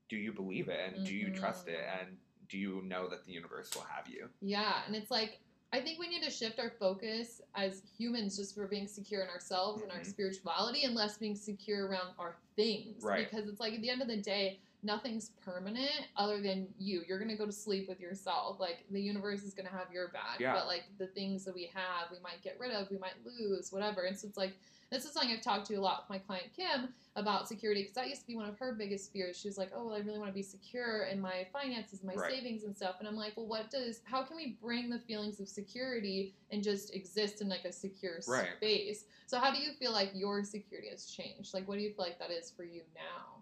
[0.10, 2.00] do you believe it and do you trust it Mhm.
[2.02, 4.30] and do you know that the universe will have you?
[4.42, 5.42] Yeah, and it's like
[5.74, 9.30] I think we need to shift our focus as humans just for being secure in
[9.30, 10.06] ourselves and our Mhm.
[10.06, 13.04] spirituality and less being secure around our things.
[13.04, 13.30] Right.
[13.30, 17.04] Because it's like at the end of the day, nothing's permanent other than you.
[17.06, 18.60] You're gonna go to sleep with yourself.
[18.60, 20.40] Like the universe is gonna have your back.
[20.40, 20.54] Yeah.
[20.54, 23.72] But like the things that we have, we might get rid of, we might lose,
[23.74, 24.04] whatever.
[24.04, 24.54] And so it's like
[24.90, 27.96] this is something I've talked to a lot with my client Kim about security because
[27.96, 29.38] that used to be one of her biggest fears.
[29.38, 32.14] She was like, "Oh, well, I really want to be secure in my finances, my
[32.14, 32.32] Right.
[32.32, 34.02] savings, and stuff." And I'm like, "Well, what does?
[34.06, 38.22] How can we bring the feelings of security and just exist in like a secure
[38.28, 38.56] Right.
[38.58, 41.54] space?" So, how do you feel like your security has changed?
[41.54, 43.42] Like, what do you feel like that is for you now?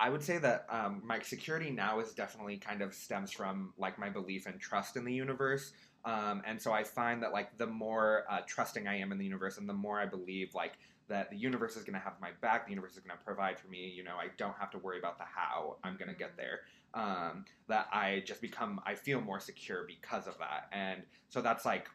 [0.00, 3.98] I would say that um, my security now is definitely kind of stems from like
[3.98, 5.72] my belief and trust in the universe.
[6.04, 9.24] Um, and so I find that like the more uh, trusting I am in the
[9.24, 12.30] universe, and the more I believe like that the universe is going to have my
[12.40, 13.92] back, the universe is going to provide for me.
[13.94, 16.60] You know, I don't have to worry about the how I'm going to get there.
[16.94, 21.66] Um, that I just become, I feel more secure because of that, and so that's
[21.66, 21.88] like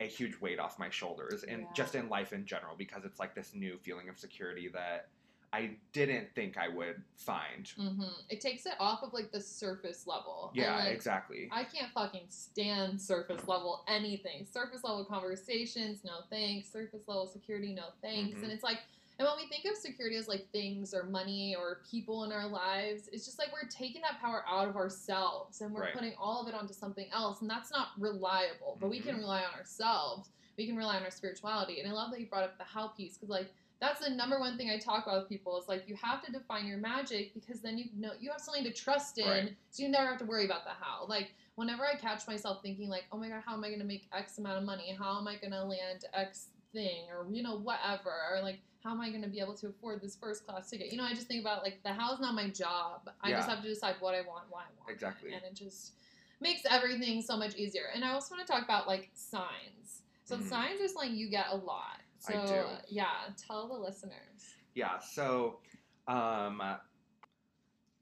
[0.00, 1.72] a huge weight off my shoulders, and Yeah.
[1.74, 5.08] just in life in general, because it's like this new feeling of security that
[5.54, 7.68] I didn't think I would find.
[7.76, 10.50] hmm It takes it off of like the surface level.
[10.54, 11.48] Yeah, like, exactly.
[11.52, 14.46] I can't fucking stand surface level anything.
[14.50, 16.72] Surface level conversations, no thanks.
[16.72, 18.38] Surface level security, no thanks.
[18.40, 18.44] Mhm.
[18.44, 18.78] And it's like,
[19.18, 22.46] and when we think of security as like things or money or people in our
[22.48, 25.92] lives, it's just like we're taking that power out of ourselves and we're Right.
[25.92, 27.42] putting all of it onto something else.
[27.42, 29.20] And that's not reliable, but we can Mhm.
[29.20, 30.30] rely on ourselves.
[30.56, 31.80] We can rely on our spirituality.
[31.80, 34.38] And I love that you brought up the how piece because, like, that's the number
[34.38, 37.34] one thing I talk about with people is like you have to define your magic
[37.34, 39.56] because then you know you have something to trust in, Right.
[39.70, 41.04] so you never have to worry about the how.
[41.08, 43.84] Like whenever I catch myself thinking like, oh my god, how am I going to
[43.86, 44.96] make X amount of money?
[44.96, 48.92] How am I going to land X thing or you know whatever or like how
[48.92, 50.92] am I going to be able to afford this first class ticket?
[50.92, 53.10] You know, I just think about like the how's not my job.
[53.20, 54.94] I just have to decide what I want, why I want, it.
[54.94, 55.32] Exactly.
[55.34, 55.94] and it just
[56.40, 57.86] makes everything so much easier.
[57.94, 60.02] And I also want to talk about like signs.
[60.24, 60.48] So Mhm.
[60.48, 62.01] signs are something you get a lot.
[62.22, 62.62] So I do.
[62.88, 63.06] yeah,
[63.36, 64.54] tell the listeners.
[64.74, 65.58] Yeah, so
[66.06, 66.62] um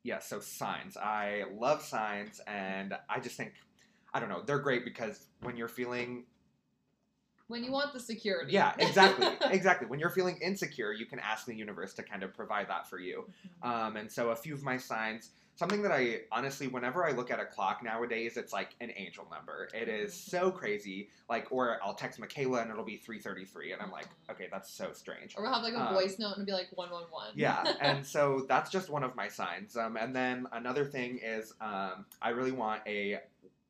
[0.02, 0.96] yeah, so signs.
[0.96, 3.54] I love signs and I just think
[4.12, 6.24] I don't know, they're great because when you're feeling
[7.48, 8.52] When you want the security.
[8.52, 9.26] Yeah, exactly.
[9.50, 9.88] exactly.
[9.88, 12.98] When you're feeling insecure, you can ask the universe to kind of provide that for
[12.98, 13.24] you.
[13.62, 15.30] Um, and so a few of my signs,
[15.60, 19.26] something that I honestly, whenever I look at a clock nowadays, it's like an angel
[19.30, 19.68] number.
[19.74, 20.30] It is Mhm.
[20.30, 21.10] so crazy.
[21.28, 24.94] Like, or I'll text Michaela and it'll be 333, and I'm like, okay, that's so
[24.94, 25.36] strange.
[25.36, 27.32] Or we'll have like a Um, voice note and it'll be like one one one.
[27.34, 29.76] Yeah, and so that's just one of my signs.
[29.76, 33.20] Um, and then another thing is um, I really want a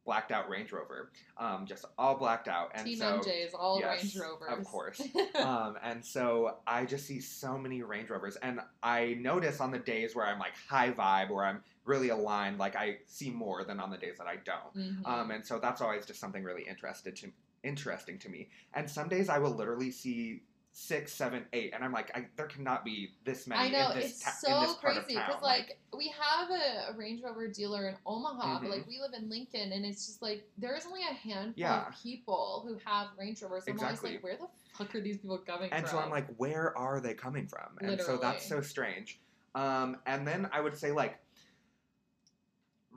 [0.05, 2.70] blacked out Range Rover, um, just all blacked out.
[2.74, 4.59] And Team so, MJs, all yes, Range Rovers.
[4.59, 5.03] of course.
[5.35, 9.79] um, and so I just see so many Range Rovers, and I notice on the
[9.79, 13.81] days where I'm like high vibe, where I'm really aligned, like I see more than
[13.81, 14.75] on the days that I don't.
[14.75, 15.07] Mhm.
[15.07, 18.49] Um, and so that's always just something really interested to interesting to me.
[18.75, 22.47] And some days I will literally see six, seven, eight, and I'm like, I, there
[22.47, 25.35] cannot be this many I know in this it's ta- so in this crazy because
[25.35, 25.43] town.
[25.43, 28.61] like we have a, a Range Rover dealer in Omaha, Mhm.
[28.62, 31.55] but like we live in Lincoln, and it's just like there is only a handful
[31.57, 31.88] Yeah.
[31.88, 33.64] of people who have Range Rovers.
[33.66, 34.12] I'm always Exactly.
[34.12, 35.79] like, where the fuck are these people coming from?
[35.79, 35.99] and from?
[35.99, 37.77] so I'm like, where are they coming from?
[37.81, 39.19] And so that's so strange.
[39.57, 41.19] Um, and then I would say like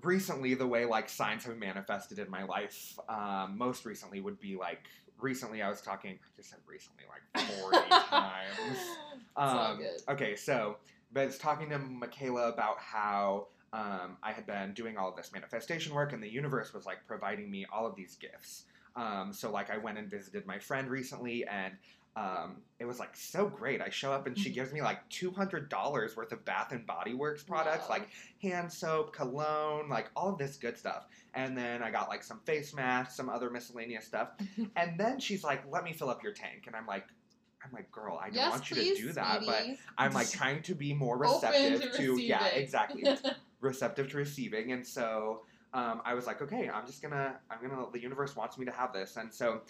[0.04, 4.56] recently the way like signs have manifested in my life um, most recently would be
[4.56, 4.86] like
[5.20, 8.44] recently i was talking i just said recently like 40 times.
[8.70, 8.80] It's
[9.38, 10.78] um, okay so
[11.12, 15.16] but I was talking to michaela about how um, i had been doing all of
[15.16, 19.34] this manifestation work and the universe was like providing me all of these gifts um,
[19.34, 21.74] so like i went and visited my friend recently and
[22.16, 23.82] um, it was like so great.
[23.82, 24.54] I show up and she Mhm.
[24.54, 27.96] gives me like two hundred dollars worth of Bath and Body Works products, Wow.
[27.96, 31.08] like hand soap, cologne, like all of this good stuff.
[31.34, 34.30] And then I got like some face masks, some other miscellaneous stuff.
[34.76, 37.08] and then she's like, "Let me fill up your tank," and I'm like,
[37.66, 39.66] "I'm like, girl, I don't yes, want you please, to do that, but.
[39.98, 43.06] I'm like trying to be more receptive to yeah, exactly,
[43.60, 47.86] receptive to receiving." And so um, I was like, "Okay, I'm just gonna, I'm gonna.
[47.92, 49.62] The universe wants me to have this," and so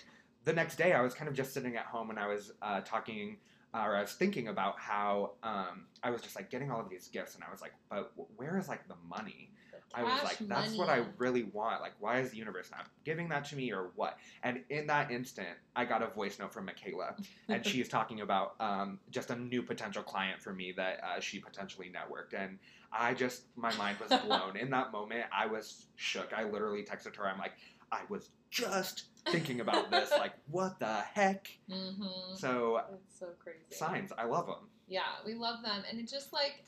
[0.43, 2.81] the next day I was kind of just sitting at home and I was uh,
[2.81, 3.37] talking
[3.73, 6.89] uh, or I was thinking about how um, I was just like getting all of
[6.89, 9.49] these gifts and I was like, but where is like the money?
[9.95, 11.81] I was like, that's what I really want.
[11.81, 14.17] Like, why is the universe not giving that to me or what?
[14.41, 17.15] And in that instant, I got a voice note from Michaela,
[17.47, 21.37] and she's talking about um, just a new potential client for me that uh, she
[21.37, 22.33] potentially networked.
[22.35, 22.57] And
[22.97, 24.55] I just, my mind was blown.
[24.57, 26.31] in that moment, I was shook.
[26.35, 27.53] I literally texted her, I'm like,
[27.91, 30.11] I was just thinking about this.
[30.17, 31.47] Like, what the heck?
[31.69, 32.35] Mm-hmm.
[32.35, 33.59] So, It's so crazy.
[33.71, 34.67] signs, I love them.
[34.87, 36.63] Yeah, we love them, and it just like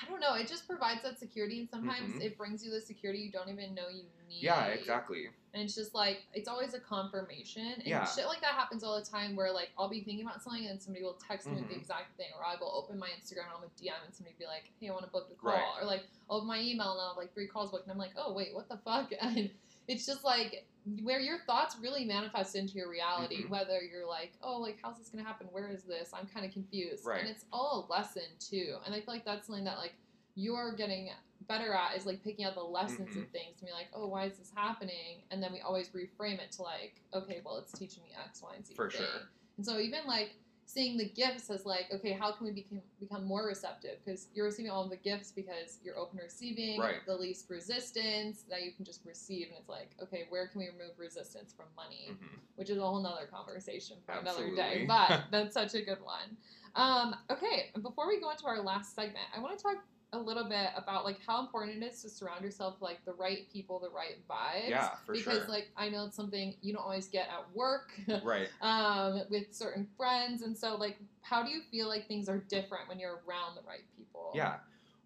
[0.00, 2.22] I don't know, it just provides that security, and sometimes Mhm.
[2.22, 4.42] it brings you the security you don't even know you need.
[4.42, 5.26] Yeah, exactly.
[5.54, 8.04] And it's just like it's always a confirmation, and Yeah.
[8.06, 9.36] shit like that happens all the time.
[9.36, 11.78] Where like I'll be thinking about something, and somebody will text me with the Mhm.
[11.80, 14.38] exact thing, or I will open my Instagram and I'll make DM, and somebody will
[14.40, 15.82] be like, "Hey, I want to book a call," Right.
[15.82, 17.98] or like I'll open my email and I'll have like three calls booked, and I'm
[17.98, 19.50] like, "Oh wait, what the fuck?" And
[19.88, 20.66] it's just like
[21.02, 23.44] where your thoughts really manifest into your reality.
[23.44, 23.50] Mhm.
[23.50, 25.46] Whether you're like, "Oh, like how's this gonna happen?
[25.52, 26.12] Where is this?
[26.12, 27.20] I'm kind of confused," Right.
[27.20, 28.78] and it's all a lesson too.
[28.84, 29.94] And I feel like that's something that like
[30.34, 31.10] you're getting
[31.42, 33.22] better at is like picking out the lessons Mhm.
[33.24, 35.24] of things to be like, oh, why is this happening?
[35.30, 38.54] And then we always reframe it to like, okay, well, it's teaching me X, Y,
[38.54, 38.74] and Z.
[38.74, 39.28] For sure.
[39.58, 43.24] And so even like seeing the gifts as like, okay, how can we become become
[43.24, 43.98] more receptive?
[44.04, 47.04] Because you're receiving all of the gifts because you're open to receiving, Right.
[47.06, 50.68] the least resistance that you can just receive, and it's like, okay, where can we
[50.68, 52.08] remove resistance from money?
[52.10, 52.38] Mhm.
[52.56, 54.84] which is a whole nother conversation for another day.
[54.86, 56.36] But that's such a good one.
[56.74, 59.76] Um, okay, before we go into our last segment, I want to talk
[60.12, 63.14] a little bit about like how important it is to surround yourself with like the
[63.14, 64.68] right people, the right vibes.
[64.68, 65.48] Yeah, for because sure.
[65.48, 67.92] like I know it's something you don't always get at work.
[68.22, 68.48] right.
[68.60, 72.88] um, with certain friends, and so like, how do you feel like things are different
[72.88, 74.32] when you're around the right people?
[74.34, 74.56] Yeah.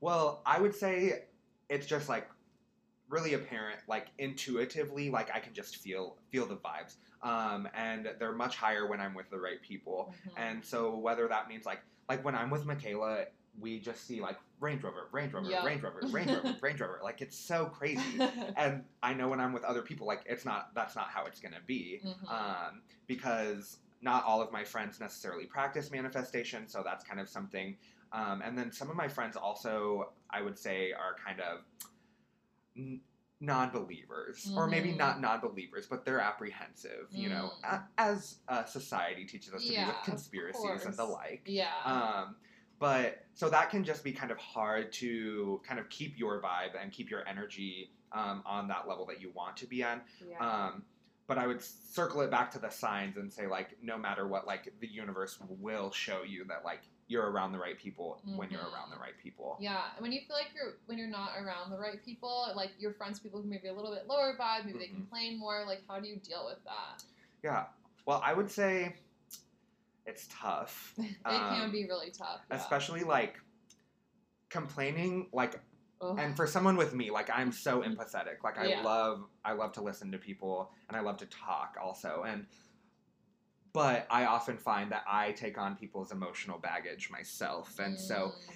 [0.01, 1.25] Well, I would say
[1.69, 2.29] it's just like
[3.09, 6.97] really apparent, like intuitively, like I can just feel feel the vibes.
[7.23, 10.13] Um, and they're much higher when I'm with the right people.
[10.29, 10.33] Mhm.
[10.37, 13.27] And so whether that means like like when I'm with Michaela,
[13.59, 15.65] we just see like Range Rover, Range Rover, Yeah.
[15.65, 17.01] Range Rover, Range Rover, Range Rover.
[17.03, 18.21] Like it's so crazy.
[18.57, 21.41] and I know when I'm with other people, like it's not that's not how it's
[21.41, 22.01] gonna be.
[22.05, 22.31] Mhm.
[22.31, 27.77] Um, because not all of my friends necessarily practice manifestation, so that's kind of something.
[28.13, 31.61] Um, and then some of my friends also, I would say, are kind of
[32.77, 33.01] n-
[33.41, 34.97] non-believers, or maybe Mhm.
[34.99, 37.09] not non-believers, but they're apprehensive.
[37.11, 37.73] You know, Mm.
[37.75, 41.43] a- as uh, society teaches us to Yeah, be with conspiracies and the like.
[41.47, 41.75] yeah.
[41.85, 42.37] Um,
[42.79, 46.81] but so that can just be kind of hard to kind of keep your vibe
[46.81, 50.01] and keep your energy um, on that level that you want to be on.
[50.29, 50.39] yeah.
[50.39, 50.83] Um,
[51.29, 54.47] but I would circle it back to the signs and say like, no matter what,
[54.47, 58.61] like the universe will show you that like you're around the right people when you're
[58.61, 59.57] around the right people.
[59.61, 62.71] Yeah, and when you feel like you're when you're not around the right people, like
[62.79, 64.95] your friends, people who maybe a little bit lower vibe, maybe they Mhm.
[64.95, 65.65] complain more.
[65.67, 67.03] Like, how do you deal with that?
[67.43, 67.67] Yeah.
[68.07, 68.95] Well, I would say
[70.07, 70.95] it's tough.
[70.99, 72.41] it can Um, be really tough.
[72.51, 72.57] Yeah.
[72.57, 73.37] especially like
[74.49, 75.61] complaining like
[76.01, 76.17] Ugh.
[76.19, 78.83] and for someone with me like i'm so empathetic like i Yeah.
[78.83, 82.47] love i love to listen to people and i love to talk also and
[83.73, 88.15] but i often find that i take on people's emotional baggage myself and so
[88.49, 88.55] Mm,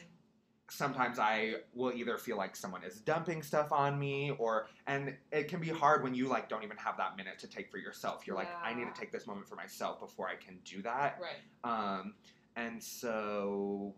[0.70, 5.48] sometimes i will either feel like someone is dumping stuff on me or and it
[5.48, 8.26] can be hard when you like don't even have that minute to take for yourself
[8.26, 11.20] you're like i need to take this moment for myself before i can do that
[11.20, 11.98] right.
[11.98, 12.14] um,
[12.56, 13.94] and so,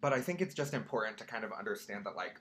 [0.00, 2.40] but I think it's just important to kind of understand that, like,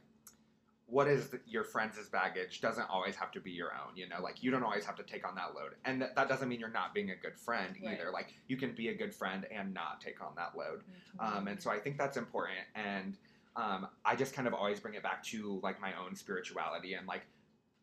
[0.85, 4.21] what is the, your friends' baggage doesn't always have to be your own, you know?
[4.21, 5.73] Like, you don't always have to take on that load.
[5.83, 7.99] And th- that doesn't mean you're not being a good friend Right.
[7.99, 8.09] either.
[8.11, 10.83] Like, you can be a good friend and not take on that load.
[11.19, 11.37] Mm-hmm.
[11.37, 12.59] Um, and so I think that's important.
[12.73, 13.17] And
[13.57, 17.07] um, I just kind of always bring it back to, like, my own spirituality and,
[17.07, 17.23] like,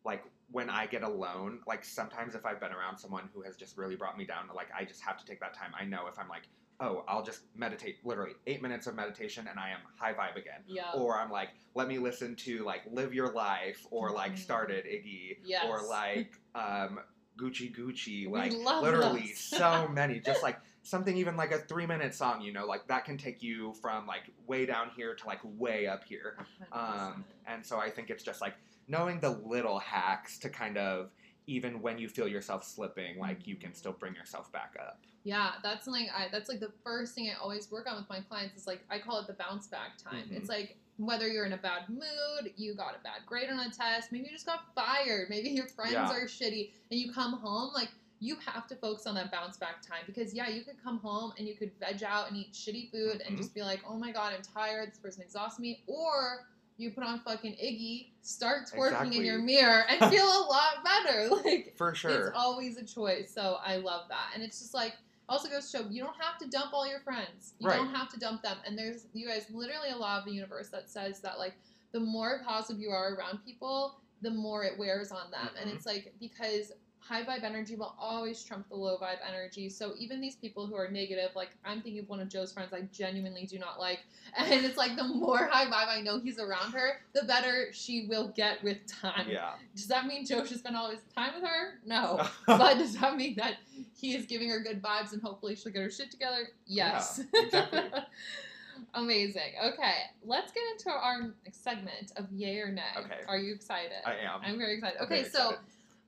[0.04, 3.78] like when I get alone, like sometimes if I've been around someone who has just
[3.78, 5.70] really brought me down, like I just have to take that time.
[5.80, 6.42] I know if I'm like,
[6.78, 10.60] oh, I'll just meditate literally eight minutes of meditation and I am high vibe again.
[10.66, 10.90] yeah.
[10.94, 14.38] Or I'm like, let me listen to like Live Your Life or like Mhm.
[14.40, 15.64] Started Iggy Yes.
[15.66, 17.00] or like um,
[17.38, 18.30] Gucci Gucci.
[18.30, 19.38] Like literally those.
[19.38, 20.20] so many.
[20.20, 23.42] Just like something even like a three minute song, you know, like that can take
[23.42, 26.36] you from like way down here to like way up here.
[26.72, 28.54] Um, and so I think it's just like
[28.86, 31.10] knowing the little hacks to kind of
[31.46, 35.00] even when you feel yourself slipping, like you can still bring yourself back up.
[35.24, 38.20] Yeah, that's something I that's like the first thing I always work on with my
[38.20, 40.28] clients is like I call it the bounce back time.
[40.28, 40.36] Mhm.
[40.36, 43.70] It's like whether you're in a bad mood, you got a bad grade on a
[43.70, 46.10] test, maybe you just got fired, maybe your friends Yeah.
[46.10, 47.88] are shitty and you come home like
[48.20, 51.32] you have to focus on that bounce back time because yeah, you could come home
[51.38, 53.38] and you could veg out and eat shitty food and Mhm.
[53.38, 54.90] just be like, "Oh my god, I'm tired.
[54.90, 56.46] This person exhausts me." Or
[56.76, 61.28] you put on fucking Iggy, start twerking in your mirror, and feel a lot better.
[61.44, 62.28] Like For sure.
[62.28, 63.32] it's always a choice.
[63.32, 64.30] So I love that.
[64.34, 64.94] And it's just like
[65.28, 67.54] also goes to show you don't have to dump all your friends.
[67.58, 67.76] You Right.
[67.76, 68.58] don't have to dump them.
[68.66, 71.54] And there's you guys literally a law of the universe that says that like
[71.92, 75.48] the more positive you are around people, the more it wears on them.
[75.60, 75.74] And Mhm.
[75.76, 76.72] it's like because
[77.06, 79.68] high vibe energy will always trump the low vibe energy.
[79.68, 82.72] So even these people who are negative, like I'm thinking of one of Joe's friends
[82.72, 84.00] I genuinely do not like.
[84.36, 88.06] And it's like the more high vibe I know he's around her, the better she
[88.08, 89.28] will get with time.
[89.28, 89.52] Yeah.
[89.76, 91.78] Does that mean Joe should spend all his time with her?
[91.86, 92.26] No.
[92.46, 93.56] but does that mean that
[93.96, 96.48] he is giving her good vibes and hopefully she'll get her shit together?
[96.66, 97.20] Yes.
[97.32, 97.80] Yeah, exactly.
[98.94, 99.52] Amazing.
[99.64, 99.94] Okay,
[100.24, 102.82] let's get into our segment of yay or nay.
[102.96, 103.20] Okay.
[103.28, 103.92] Are you excited?
[104.04, 104.40] I am.
[104.42, 105.00] I'm very excited.
[105.00, 105.58] Okay, very so excited.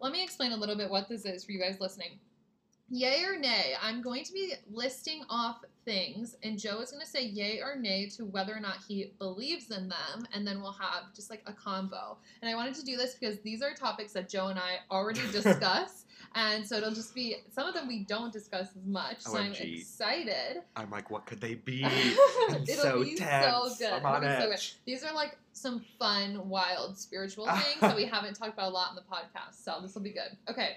[0.01, 2.19] Let me explain a little bit what this is for you guys listening.
[2.89, 7.11] Yay or nay, I'm going to be listing off things, and Joe is going to
[7.11, 10.71] say yay or nay to whether or not he believes in them, and then we'll
[10.73, 12.17] have just like a combo.
[12.43, 15.23] And I wanted to do this because these are topics that Joe and I already
[15.33, 16.06] discuss,
[16.37, 19.21] and so it'll just be some of them we don't discuss as much.
[19.21, 20.63] So I'm excited.
[20.77, 21.83] I'm like, what could they be?
[22.51, 23.47] It'll so be tense.
[23.47, 23.93] so good.
[23.93, 24.77] I'm on be so edge.
[24.85, 28.91] These are like some fun, wild spiritual things that we haven't talked about a lot
[28.91, 29.65] in the podcast.
[29.65, 30.37] So this will be good.
[30.51, 30.77] Okay.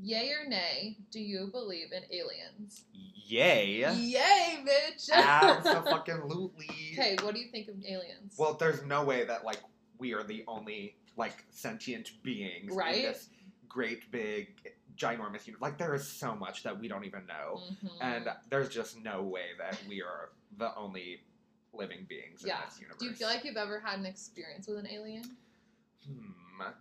[0.00, 2.82] Yay or nay, do you believe in aliens?
[2.92, 3.88] Yay.
[3.94, 5.08] Yay, bitch!
[5.12, 6.66] Absolutely.
[6.98, 8.34] okay, what do you think of aliens?
[8.36, 9.60] Well, there's no way that like
[9.98, 12.96] we are the only like sentient beings Right.
[12.96, 13.28] in this
[13.72, 14.48] great big
[14.96, 15.62] ginormous universe.
[15.62, 17.90] Like there is so much that we don't even know, Mhm.
[18.02, 21.22] and there's just no way that we are the only
[21.72, 22.58] living beings Yeah.
[22.62, 22.98] in this universe.
[23.00, 25.36] do you feel like you've ever had an experience with an alien?
[26.04, 26.28] Hmm.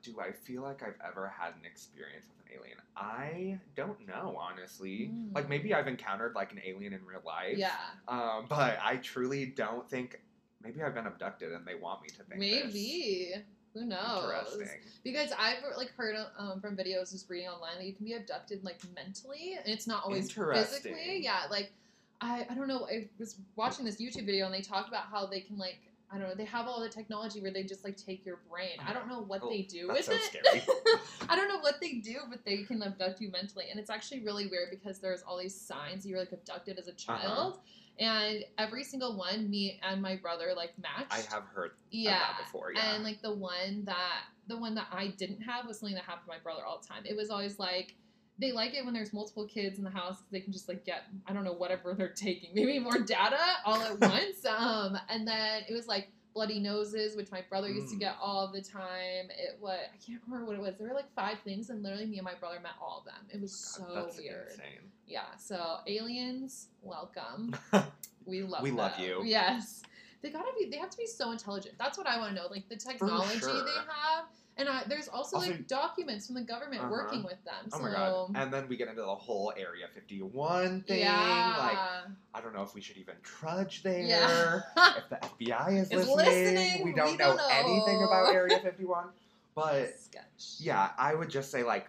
[0.04, 2.78] Do I feel like I've ever had an experience with an alien?
[2.96, 5.08] I don't know, honestly.
[5.08, 5.34] Mm.
[5.34, 7.58] Like maybe I've encountered like an alien in real life.
[7.58, 7.76] Yeah,
[8.08, 10.22] Um, but I truly don't think.
[10.62, 12.40] Maybe I've been abducted and they want me to think.
[12.42, 13.44] this.
[13.74, 14.52] Who knows?
[14.54, 14.82] Interesting.
[15.04, 18.64] Because I've like heard um, from videos just reading online that you can be abducted
[18.64, 21.20] like mentally, and it's not always physically.
[21.22, 21.72] Yeah, like
[22.20, 22.88] I I don't know.
[22.88, 25.80] I was watching this YouTube video and they talked about how they can like
[26.14, 26.36] I don't know.
[26.36, 28.78] They have all the technology where they just like take your brain.
[28.86, 30.46] I don't know what Oh, they do that's with so it.
[30.46, 31.00] scary.
[31.30, 34.20] I don't know what they do, but they can abduct you mentally, and it's actually
[34.26, 37.54] really weird because there's all these signs you're like abducted as a Uh-huh.
[38.02, 41.12] And every single one, me and my brother like matched.
[41.12, 42.74] I have heard yeah, that before.
[42.74, 42.96] Yeah.
[42.96, 46.26] and like the one that the one that I didn't have was something that happened
[46.26, 47.04] to my brother all the time.
[47.06, 47.96] It was always like
[48.40, 51.04] they like it when there's multiple kids in the house they can just like get
[51.28, 54.46] I don't know whatever they're taking, maybe more data all at once.
[54.46, 58.00] Um, and then it was like bloody noses, which my brother used to Mm.
[58.00, 59.30] get all the time.
[59.32, 60.76] It was I can't remember what it was.
[60.78, 63.26] There were like five things, and literally me and my brother met all of them.
[63.30, 64.48] It was God, so weird.
[64.52, 64.92] insane.
[65.08, 65.36] Yeah.
[65.38, 67.56] So aliens, welcome.
[68.26, 69.24] We love We love you.
[69.26, 69.82] Yes.
[70.22, 70.70] They gotta be.
[70.70, 71.74] They have to be so intelligent.
[71.80, 72.48] That's what I want to know.
[72.52, 73.52] Like the technology sure.
[73.66, 74.26] they have,
[74.62, 76.92] and I, there's also, Also- like documents from the government Uh-huh.
[76.92, 77.70] working with them.
[77.74, 78.32] Oh my god.
[78.36, 81.00] And then we get into the whole Area 51 thing.
[81.00, 81.56] yeah.
[81.58, 84.00] Like, I don't know if we should even trudge there.
[84.04, 84.62] yeah.
[84.98, 86.16] If the FBI is Is listening,
[86.56, 88.08] listening, we don't we know, don't anything know.
[88.08, 89.10] about Area 51.
[89.54, 90.56] But Sketch.
[90.60, 91.88] yeah, I would just say, like,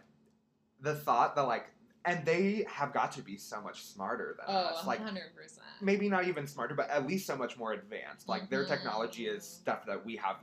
[0.81, 1.67] the thought that, like,
[2.05, 4.85] and they have got to be so much smarter than Oh, us.
[4.87, 5.21] Like, 100%.
[5.81, 8.29] maybe not even smarter, but at least so much more advanced.
[8.29, 8.69] Like, their Mhm.
[8.69, 10.37] technology is stuff that we have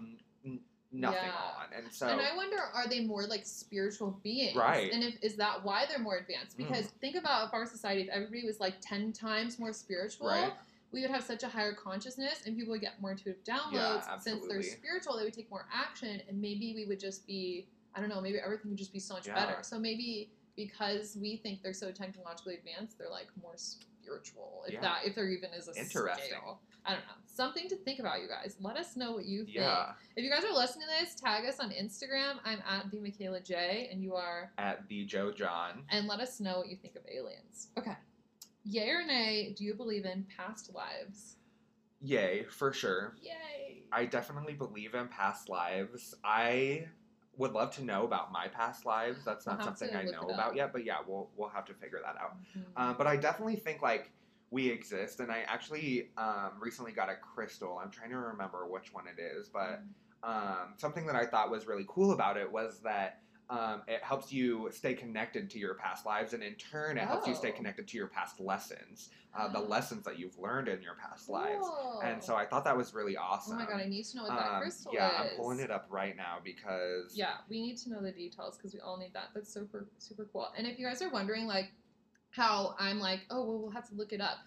[0.91, 1.35] nothing Yeah.
[1.57, 1.73] on.
[1.75, 2.07] And so.
[2.07, 4.55] and I wonder, are they more like spiritual beings?
[4.55, 4.91] Right.
[4.91, 6.55] And if is that why they're more advanced?
[6.57, 6.67] Mm.
[6.67, 10.51] Because think about if our society, if everybody was like ten times more spiritual, Right.
[10.91, 14.05] we would have such a higher consciousness, and people would get more intuitive downloads.
[14.07, 17.67] Yeah, Since they're spiritual, they would take more action, and maybe we would just be,
[17.93, 19.35] I don't know, maybe everything would just be so much Yeah.
[19.35, 19.61] better.
[19.61, 23.55] So maybe because we think they're so technologically advanced, they're like more
[24.09, 24.63] spiritual.
[24.67, 24.81] If Yeah.
[24.81, 26.25] that, if there even is a Interesting.
[26.25, 26.61] scale.
[26.85, 27.13] I don't know.
[27.25, 28.57] Something to think about, you guys.
[28.59, 29.57] Let us know what you think.
[29.57, 29.93] yeah.
[30.15, 32.39] If you guys are listening to this, tag us on Instagram.
[32.43, 34.51] I'm at the Michaela J, and you are.
[34.57, 35.85] At the Joe John.
[35.89, 37.67] And let us know what you think of aliens.
[37.77, 37.95] Okay.
[38.63, 39.53] Yay or nay?
[39.57, 41.35] Do you believe in past lives?
[42.01, 43.15] Yay, for sure.
[43.21, 43.83] Yay.
[43.91, 46.15] I definitely believe in past lives.
[46.23, 46.87] I
[47.39, 49.23] would love to know about my past lives.
[49.23, 51.99] That's We'll not something I know about yet, but yeah, we'll we'll have to figure
[52.05, 52.35] that out.
[52.55, 52.63] Mhm.
[52.75, 54.11] Um, but I definitely think like
[54.51, 57.79] we exist, and I actually um, recently got a crystal.
[57.81, 59.81] I'm trying to remember which one it is, but
[60.21, 64.31] um, something that I thought was really cool about it was that um, it helps
[64.31, 67.55] you stay connected to your past lives, and in turn, it helps you stay Oh.
[67.55, 69.63] connected to your past lessons, uh, the Oh.
[69.75, 71.67] lessons that you've learned in your past lives.
[72.03, 73.53] And so I thought that was really awesome.
[73.55, 75.13] Oh my god, I need to know what that Um, crystal yeah, is.
[75.13, 78.55] Yeah, I'm pulling it up right now because Yeah, we need to know the details
[78.57, 79.29] because we all need that.
[79.33, 80.47] That's super super cool.
[80.57, 81.71] And if you guys are wondering like
[82.31, 84.37] how I'm like, oh well, we'll have to look it up.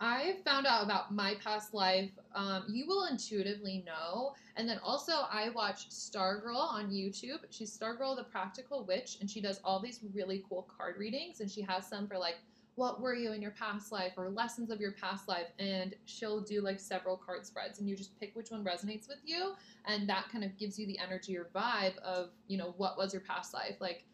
[0.00, 2.10] I found out about my past life.
[2.34, 4.34] Um, you will intuitively know.
[4.56, 7.40] And then also, I watch Stargirl on YouTube.
[7.50, 11.40] She's Stargirl, the Practical Witch, and she does all these really cool card readings.
[11.40, 12.36] And she has some for like
[12.78, 16.40] what were you in your past life or lessons of your past life and she'll
[16.40, 19.54] do like several card spreads and you just pick which one resonates with you
[19.86, 23.12] and that kind of gives you the energy or vibe of you know what was
[23.12, 24.04] your past life like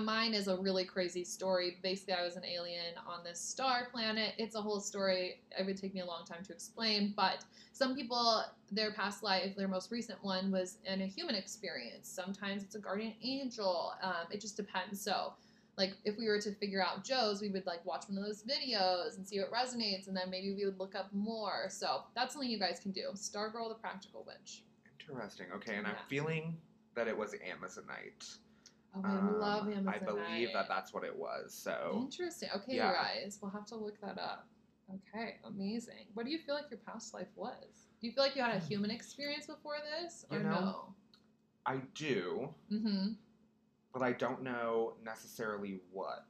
[0.00, 4.34] mine is a really crazy story basically i was an alien on this star planet
[4.38, 7.94] it's a whole story it would take me a long time to explain but some
[7.94, 12.74] people their past life their most recent one was in a human experience sometimes it's
[12.74, 15.32] a guardian angel um, it just depends so
[15.78, 18.42] like if we were to figure out Joe's, we would like watch one of those
[18.42, 21.66] videos and see what resonates, and then maybe we would look up more.
[21.68, 23.08] So that's something you guys can do.
[23.14, 24.62] Stargirl, the Practical Witch.
[25.00, 25.46] Interesting.
[25.54, 25.92] Okay, and Yeah.
[25.92, 26.56] I'm feeling
[26.94, 28.38] that it was Amazonite.
[28.96, 29.88] Oh, I Um, love Amazon.
[29.94, 31.52] I believe that that's what it was.
[31.54, 32.48] So Interesting.
[32.54, 32.88] Okay, Yeah.
[32.90, 34.46] you guys, we'll have to look that up.
[34.94, 36.06] Okay, amazing.
[36.14, 37.88] What do you feel like your past life was?
[38.00, 40.94] Do you feel like you had a human experience before this, or You know,
[41.66, 42.54] I do.
[42.70, 43.12] Mm-hmm.
[43.92, 46.26] but I don't know necessarily what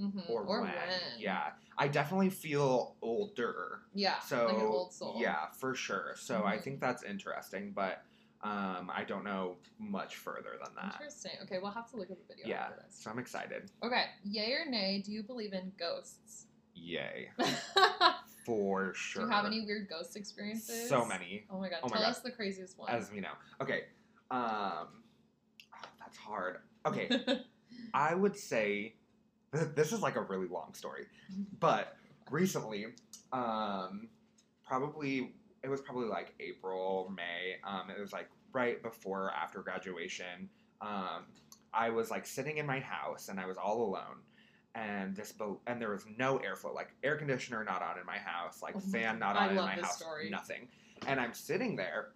[0.00, 0.20] Mm-hmm.
[0.28, 0.72] or, when.
[1.18, 3.82] Yeah, I definitely feel older.
[3.94, 4.18] Yeah.
[4.20, 5.14] So like an old soul.
[5.20, 6.14] yeah, for sure.
[6.16, 6.62] So I Mhm.
[6.64, 8.02] think that's interesting, but
[8.44, 10.94] um, I don't know much further than that.
[11.00, 11.32] Interesting.
[11.44, 13.00] Okay, we'll have to look at the video Yeah, after this.
[13.02, 13.70] so I'm excited.
[13.82, 15.02] Okay, yay or nay?
[15.04, 16.46] Do you believe in ghosts?
[16.74, 17.30] Yay,
[18.44, 19.22] for sure.
[19.22, 20.88] Do you have any weird ghost experiences?
[20.88, 21.78] So many, Oh my god!
[21.82, 22.10] Oh my Tell God.
[22.10, 22.90] us the craziest one.
[22.90, 23.32] as we know.
[23.60, 23.84] Okay,
[24.30, 24.88] um,
[25.72, 26.58] oh, that's hard.
[26.86, 27.08] Okay,
[27.94, 28.94] I would say
[29.52, 31.06] this is like a really long story,
[31.60, 31.96] but
[32.30, 32.86] recently,
[33.32, 34.08] um,
[34.66, 35.32] probably
[35.64, 37.56] it was probably like April, May.
[37.64, 40.48] Um, it was like right before or after graduation.
[40.80, 41.24] Um,
[41.72, 44.18] I was like sitting in my house and I was all alone.
[44.76, 48.18] And this bo- and there was no airflow, like air conditioner not on in my
[48.18, 50.28] house, like fan not I on in love my this house, story.
[50.30, 50.68] nothing.
[51.06, 52.08] And I'm sitting there,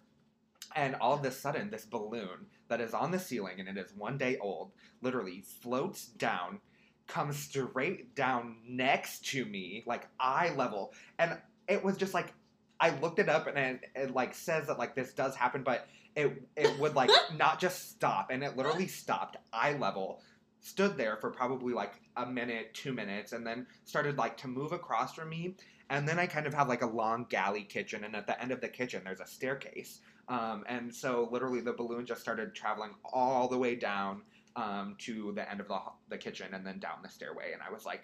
[0.75, 3.93] and all of a sudden, this balloon that is on the ceiling and it is
[3.95, 4.71] one day old
[5.01, 6.59] literally floats down,
[7.07, 10.93] comes straight down next to me, like eye level.
[11.17, 11.37] And
[11.67, 12.33] it was just like,
[12.79, 15.87] I looked it up and it, it like says that like this does happen, but
[16.15, 20.21] it it would like not just stop, and it literally stopped eye level.
[20.61, 24.73] Stood there for probably like a minute, two minutes, and then started like to move
[24.73, 25.55] across from me.
[25.89, 28.51] And then I kind of have like a long galley kitchen, and at the end
[28.51, 30.01] of the kitchen, there's a staircase.
[30.27, 34.21] Um, and so literally the balloon just started traveling all the way down
[34.55, 37.51] um, to the end of the, the kitchen and then down the stairway.
[37.53, 38.03] And I was like,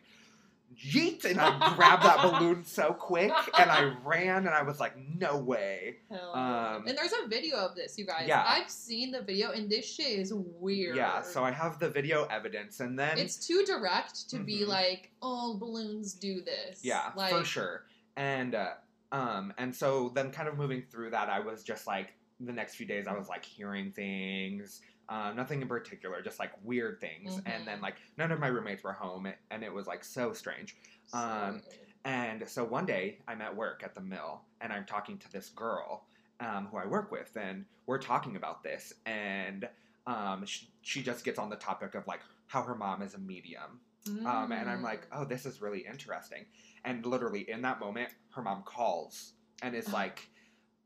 [0.76, 1.26] yeet!
[1.26, 5.38] And I grabbed that balloon so quick and I ran and I was like, no
[5.38, 5.98] way.
[6.12, 8.28] Um, and there's a video of this, you guys.
[8.28, 8.44] Yeah.
[8.46, 10.96] I've seen the video, and this shit is weird.
[10.96, 13.18] Yeah, so I have the video evidence and then.
[13.18, 14.68] It's too direct to be Mhm.
[14.68, 16.80] like, oh, balloons do this.
[16.84, 17.86] Yeah, like, for sure.
[18.18, 18.74] And uh,
[19.12, 22.76] um, and so then kind of moving through that, I was just like the next
[22.76, 27.36] few days, I was like hearing things, uh, nothing in particular, just like weird things.
[27.36, 27.42] Mhm.
[27.46, 30.76] And then like none of my roommates were home, and it was like so strange.
[31.08, 31.62] so Um.
[32.04, 35.50] And so one day I'm at work at the mill, and I'm talking to this
[35.50, 36.06] girl
[36.40, 39.68] um, who I work with, and we're talking about this, and
[40.06, 43.18] um, she, she just gets on the topic of like how her mom is a
[43.18, 43.80] medium.
[44.28, 45.14] Um, and I'm like, Mm.
[45.22, 46.46] oh, this is really interesting.
[46.84, 49.34] And literally in that moment, her mom calls
[49.64, 50.30] and is like,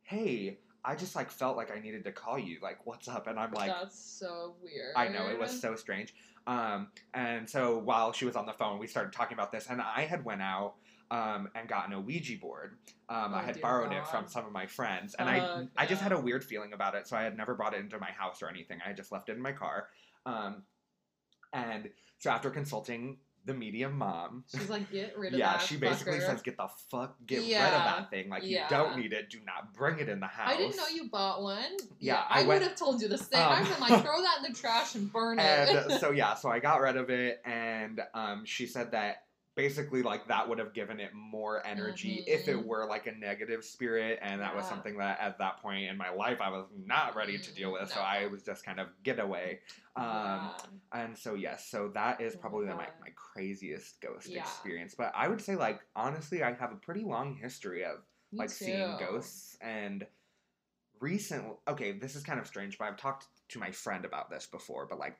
[0.03, 2.57] hey, I just like felt like I needed to call you.
[2.61, 3.27] Like, what's up?
[3.27, 4.93] And I'm like, that's so weird.
[4.95, 6.13] I know it was so strange.
[6.47, 9.81] Um, and so while she was on the phone, we started talking about this, and
[9.81, 10.75] I had went out
[11.11, 12.77] um, and gotten a Ouija board.
[13.09, 15.67] Um, I Oh, had dear borrowed it from some of my friends, and I Fuck,
[15.77, 17.99] I just had a weird feeling about it, so I had never brought it into
[17.99, 18.79] my house or anything.
[18.83, 19.87] I had just left it in my car.
[20.25, 20.63] Um,
[21.53, 23.17] and so after consulting
[23.49, 25.61] the medium mom, She's like, get rid of yeah, that.
[25.61, 28.29] Yeah, she basically fucker." says, "Get the fuck, get rid of that thing.
[28.29, 28.63] Like yeah.
[28.63, 29.29] you don't need it.
[29.29, 31.77] Do not bring it in the house." I didn't know you bought one.
[31.99, 33.41] Yeah, I, I would have told you the same.
[33.41, 35.99] Um, I've been like, throw that in the trash and burn it.
[35.99, 39.23] so yeah, so I got rid of it, and um, she said that
[39.55, 42.65] basically like that would have given it more energy if it Mhm.
[42.65, 46.09] were like a negative spirit, and that was something that at that point in my
[46.09, 48.87] life I was not ready to deal with, so Mm, I was just kind of
[49.03, 49.61] get away.
[49.95, 50.53] Um, Yeah.
[50.91, 54.39] And so yes, so that is probably my, my craziest ghost Yeah.
[54.41, 54.95] experience.
[54.95, 57.97] But I would say like honestly, I have a pretty long history of
[58.31, 60.07] Me like seeing ghosts and
[60.99, 64.45] recent okay this is kind of strange but i've talked to my friend about this
[64.47, 65.17] before but like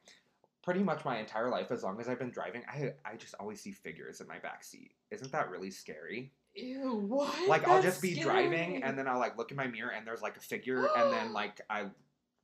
[0.70, 3.59] pretty much my entire life as long as i've been driving i i just always
[3.59, 7.34] see figures in my back seat isn't that really scary Ew, what?
[7.47, 8.24] like i'll just be scary.
[8.24, 11.11] driving and then i'll like look in my mirror and there's like a figure and
[11.11, 11.86] then like i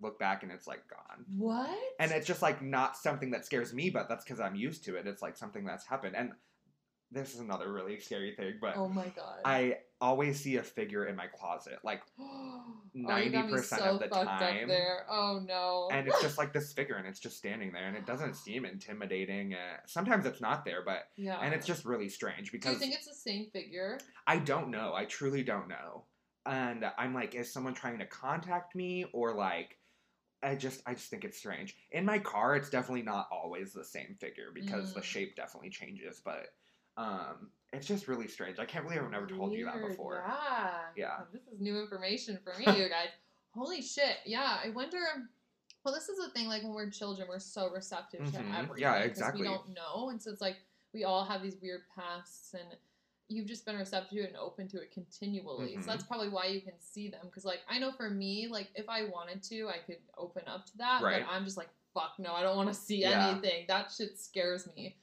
[0.02, 1.70] look back and it's like gone What?
[2.00, 4.96] and it's just like not something that scares me but that's because i'm used to
[4.96, 6.32] it it's like something that's happened and
[7.16, 9.40] this is another really scary thing, but Oh my god.
[9.46, 12.74] I always see a figure in my closet, like, Oh,
[13.08, 14.68] got me 90% so of the time.
[14.68, 15.06] there.
[15.10, 15.90] Oh no.
[15.92, 18.66] and it's just like this figure, and it's just standing there, and it doesn't seem
[18.66, 19.54] intimidating.
[19.54, 21.40] Uh, sometimes it's not there, but yeah.
[21.42, 24.00] and it's just really strange because Do you think it's the same figure?
[24.28, 24.94] I don't know.
[24.94, 26.06] I truly don't know.
[26.46, 29.78] And I'm like, is someone trying to contact me or like
[30.44, 31.76] I just I just think it's strange.
[31.92, 35.04] In my car, it's definitely not always the same figure because the Mm.
[35.04, 36.50] shape definitely changes, but
[36.98, 38.58] um it's just really strange.
[38.58, 40.24] I can't believe I've never told you that before.
[40.26, 40.70] Yeah.
[40.96, 41.18] Yeah.
[41.34, 43.10] This is new information for me, you guys.
[43.54, 44.18] Holy shit.
[44.26, 44.58] Yeah.
[44.64, 45.00] I wonder.
[45.84, 46.48] Well, this is the thing.
[46.48, 48.32] Like when we're children, we're so receptive Mhm.
[48.32, 48.78] to everything.
[48.78, 49.42] Yeah, exactly.
[49.42, 50.56] We don't know, and so it's like
[50.94, 52.64] we all have these weird pasts, and
[53.28, 55.76] you've just been receptive to it and open to it continually.
[55.76, 55.82] Mhm.
[55.84, 57.22] So that's probably why you can see them.
[57.26, 60.66] Because like I know for me, like if I wanted to, I could open up
[60.68, 61.02] to that.
[61.04, 61.26] Right.
[61.26, 63.30] But I'm just like, fuck no, I don't want to see Yeah.
[63.32, 63.66] anything.
[63.68, 64.96] That shit scares me.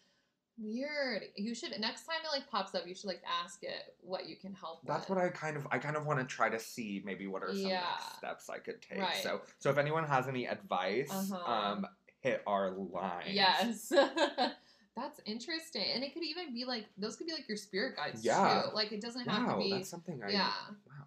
[0.63, 1.25] Weird.
[1.37, 4.37] You should next time it like pops up, you should like ask it what you
[4.37, 5.17] can help That's with.
[5.17, 7.53] what I kind of I kind of want to try to see maybe what are
[7.53, 7.81] some Yeah.
[7.81, 8.99] next steps I could take.
[9.01, 9.17] Right.
[9.23, 11.51] So so if anyone has any advice, Uh-huh.
[11.53, 11.87] um
[12.21, 13.25] hit our line.
[13.33, 13.93] Yes.
[14.95, 15.87] That's interesting.
[15.95, 18.63] And it could even be like those could be like your spirit guides Yeah.
[18.67, 18.75] too.
[18.75, 20.53] Like it doesn't have Wow, to be that's something I Yeah.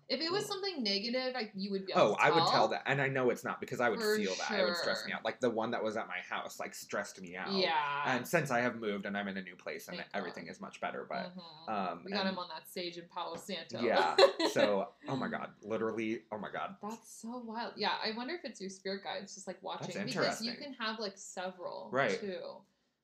[0.07, 2.67] If it was something negative, like you would be able Oh, I would tell.
[2.67, 4.59] that, and I know it's not because I would For feel that.
[4.59, 5.25] It would stress me out.
[5.25, 7.51] Like the one that was at my house, like stressed me out.
[7.51, 7.73] Yeah.
[8.05, 10.51] And since I have moved and I'm in a new place and Thank everything God.
[10.51, 11.69] is much better, but Mhm.
[11.91, 13.81] um, we got and- him on that stage in Palo Santo.
[13.81, 14.15] yeah.
[14.51, 16.75] So, oh my god, literally, oh my god.
[16.83, 17.73] That's so wild.
[17.75, 20.99] Yeah, I wonder if it's your spirit guides just like watching because you can have
[20.99, 22.19] like several Right.
[22.19, 22.41] too.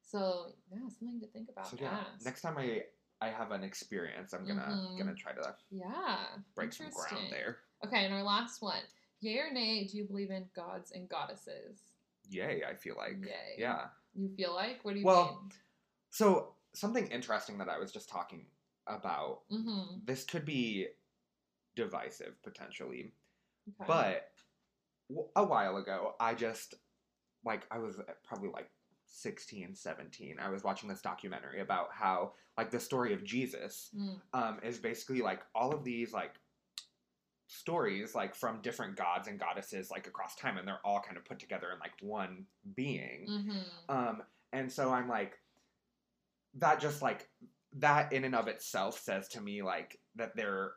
[0.04, 1.68] So yeah, something to think about.
[1.68, 2.84] So yeah, next time I
[3.22, 4.97] I have an experience, I'm gonna Mhm.
[4.97, 6.39] gonna try to Yeah.
[6.55, 7.59] break some ground there.
[7.86, 8.84] Okay, and our last one.
[9.19, 11.84] Yay or nay, do you believe in gods and goddesses?
[12.30, 12.63] Yay!
[12.63, 13.55] I feel like Yay.
[13.59, 13.91] yeah.
[14.15, 14.84] You feel like?
[14.84, 15.47] What do you Well,
[16.09, 18.49] So something interesting that I was just talking
[18.88, 19.47] about.
[19.49, 20.03] Mm-hmm.
[20.05, 20.89] This could be
[21.76, 23.13] divisive potentially.
[23.80, 23.88] Okay.
[23.88, 24.34] But
[25.36, 26.76] a while ago, I just
[27.45, 28.69] like I was probably like
[29.12, 30.38] 16, 17.
[30.41, 34.78] I was watching this documentary about how like the story of Jesus Mm, um, is
[34.80, 36.34] basically like all of these like
[37.47, 41.26] stories like from different gods and goddesses like across time, and they're all kind of
[41.26, 42.45] put together in like one
[42.76, 43.28] being.
[43.30, 43.64] mhm.
[43.89, 45.38] Um, and so I'm like,
[46.55, 47.30] that just like
[47.78, 50.74] that in and of itself says to me like that there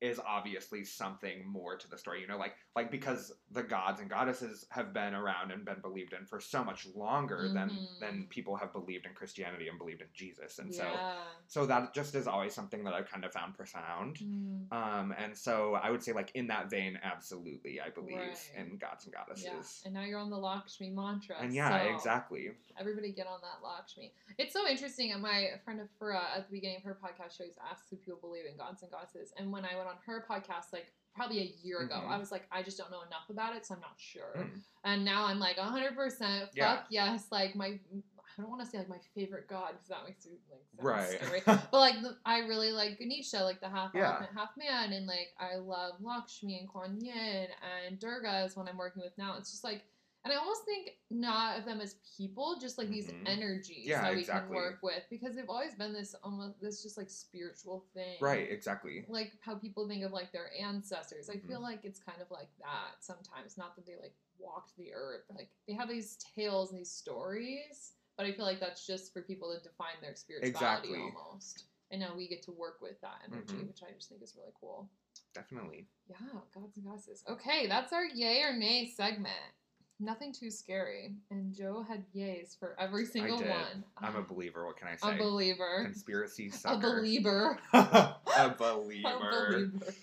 [0.00, 4.08] is obviously something more to the story, you know, like like because the gods and
[4.08, 8.00] goddesses have been around and been believed in for so much longer than Mhm.
[8.00, 11.16] than people have believed in Christianity and believed in Jesus, and so yeah.
[11.46, 14.18] so that just is always something that I've kind of found profound.
[14.18, 18.50] Mm, Um, and so I would say, like in that vein, absolutely, I believe Right.
[18.56, 19.44] in gods and goddesses.
[19.44, 19.86] yeah.
[19.86, 21.36] And now you're on the Lakshmi mantra.
[21.40, 22.50] And yeah, so exactly.
[22.78, 24.12] Everybody get on that Lakshmi.
[24.38, 25.12] It's so interesting.
[25.12, 28.20] And my friend Afura at the beginning of her podcast, she always asks if people
[28.20, 29.32] believe in gods and goddesses.
[29.36, 32.10] And when I went on her podcast, like probably a year ago, Mhm.
[32.10, 34.34] I was like, I just don't know enough about it, so I'm not sure.
[34.36, 34.60] Mm.
[34.84, 36.46] And now I'm like 100%.
[36.46, 36.82] Fuck Yeah.
[36.90, 37.26] yes.
[37.32, 40.38] Like my, I don't want to say like my favorite god because that makes you
[40.48, 41.08] like Right.
[41.20, 41.42] scary.
[41.46, 44.10] but like the, I really like Ganesha, like the half Yeah.
[44.10, 47.48] elephant, half man, and like I love Lakshmi and Kuan Yin
[47.86, 49.36] and Durga is one I'm working with now.
[49.38, 49.82] It's just like,
[50.24, 53.22] and I almost think not of them as people, just like these Mhm.
[53.26, 54.48] energies Yeah, that we exactly.
[54.48, 58.50] can work with because they've always been this almost this just like spiritual thing, Right,
[58.50, 59.06] exactly.
[59.08, 61.30] Like how people think of like their ancestors.
[61.30, 61.46] I Mhm.
[61.46, 63.56] feel like it's kind of like that sometimes.
[63.56, 67.94] Not that they like walked the earth, like they have these tales and these stories,
[68.16, 71.00] but I feel like that's just for people to define their spirituality Exactly.
[71.00, 71.64] almost.
[71.90, 73.68] And now we get to work with that energy, Mhm.
[73.68, 74.90] which I just think is really cool.
[75.32, 75.88] Definitely.
[76.06, 77.24] Yeah, gods and goddesses.
[77.26, 79.54] Okay, that's our yay or nay segment.
[80.00, 81.14] Nothing too scary.
[81.30, 83.84] And Joe had yays for every single one.
[83.98, 84.64] I'm a believer.
[84.66, 85.14] What can I say?
[85.16, 85.82] a believer.
[85.84, 86.76] Conspiracy sucker.
[86.76, 87.58] A believer.
[87.72, 88.14] a
[88.56, 89.08] believer.
[89.08, 89.94] A believer.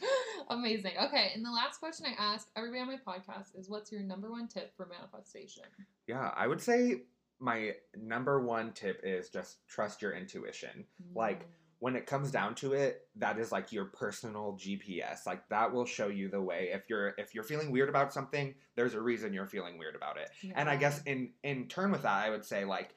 [0.49, 0.91] Amazing.
[1.05, 4.29] Okay, and the last question I ask everybody on my podcast is what's your number
[4.29, 5.63] one tip for manifestation?
[6.07, 7.03] Yeah, I would say
[7.39, 10.85] my number one tip is just trust your intuition.
[11.13, 11.45] Like, Mm,
[11.79, 15.25] when it comes down to it, that is like your personal GPS.
[15.25, 16.69] Like that will show you the way.
[16.73, 20.17] If you're if you're feeling weird about something, there's a reason you're feeling weird about
[20.17, 20.29] it.
[20.55, 22.95] And I guess in in turn with that, I would say like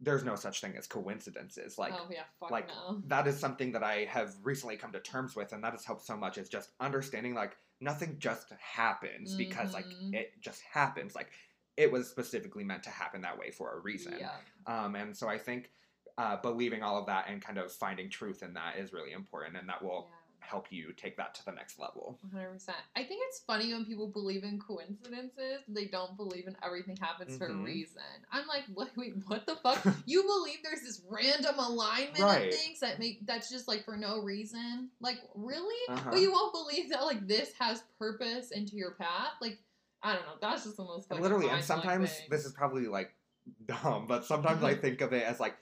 [0.00, 1.76] there's no such thing as coincidences.
[1.78, 3.02] Like oh yeah, like, no.
[3.06, 6.04] that is something that I have recently come to terms with, and that has helped
[6.06, 6.38] so much.
[6.38, 10.14] Is just understanding like nothing just happens because like Mhm.
[10.14, 11.14] it just happens.
[11.16, 11.30] Like
[11.76, 14.16] it was specifically meant to happen that way for a reason.
[14.18, 14.30] Yeah.
[14.66, 15.70] Um, and so I think
[16.18, 19.56] uh, believing all of that and kind of finding truth in that is really important,
[19.56, 20.46] and that will yeah.
[20.48, 22.18] help you take that to the next level.
[22.34, 22.70] 100%.
[22.96, 25.60] I think it's funny when people believe in coincidences.
[25.68, 27.64] They don't believe in everything happens for a Mhm.
[27.64, 28.02] reason.
[28.32, 29.84] I'm like, wait, wait, what the fuck?
[30.06, 32.52] you believe there's this random alignment Right.
[32.52, 34.90] of things that make that's just like for no reason?
[35.00, 35.76] Like, really?
[35.88, 36.10] Uh-huh.
[36.10, 39.34] But you won't believe that like this has purpose into your path?
[39.40, 39.58] Like,
[40.02, 40.34] I don't know.
[40.40, 42.26] That's just the most And literally, and sometimes thing.
[42.28, 43.14] this is probably like
[43.66, 45.56] dumb, but sometimes I think of it as like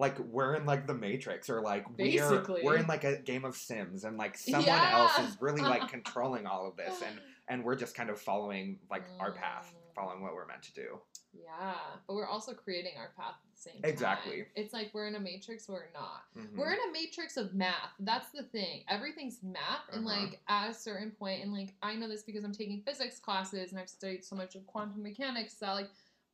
[0.00, 3.54] like we're in like the Matrix or like we're we're in like a game of
[3.54, 4.90] Sims and like someone Yeah.
[4.98, 8.78] else is really like controlling all of this and and we're just kind of following
[8.90, 9.94] like our path, Mm.
[9.94, 10.98] following what we're meant to do.
[11.32, 11.74] Yeah,
[12.06, 13.90] but we're also creating our path at the same time.
[13.90, 14.44] Exactly.
[14.56, 16.22] It's like we're in a matrix, we're not.
[16.36, 16.56] Mhm.
[16.56, 17.92] We're in a matrix of math.
[17.98, 18.84] That's the thing.
[18.88, 20.20] Everything's math, and Uh-huh.
[20.22, 23.70] like at a certain point, and like I know this because I'm taking physics classes
[23.72, 25.90] and I've studied so much of quantum mechanics that like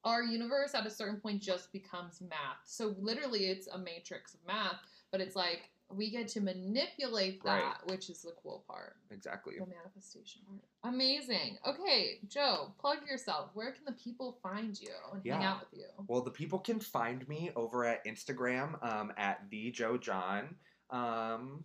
[0.06, 2.62] our universe at a certain point just becomes math.
[2.64, 4.76] So literally, it's a matrix of math,
[5.10, 7.90] but it's like we get to manipulate that, Right.
[7.90, 9.54] which is the cool part, exactly.
[9.58, 10.60] the manifestation part.
[10.94, 11.58] Amazing.
[11.66, 13.50] Okay, Joe, plug yourself.
[13.54, 15.86] Where can the people find you and hang out with you?
[16.08, 20.56] Well, the people can find me over at Instagram um, at the Joe John.
[20.90, 21.64] Um,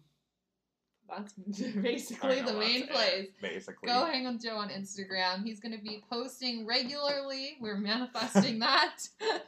[1.15, 1.33] That's
[1.73, 3.27] basically know the main place.
[3.41, 3.87] basically.
[3.87, 5.43] Go hang with Joe on Instagram.
[5.43, 7.57] He's going to be posting regularly.
[7.59, 8.97] We're manifesting that.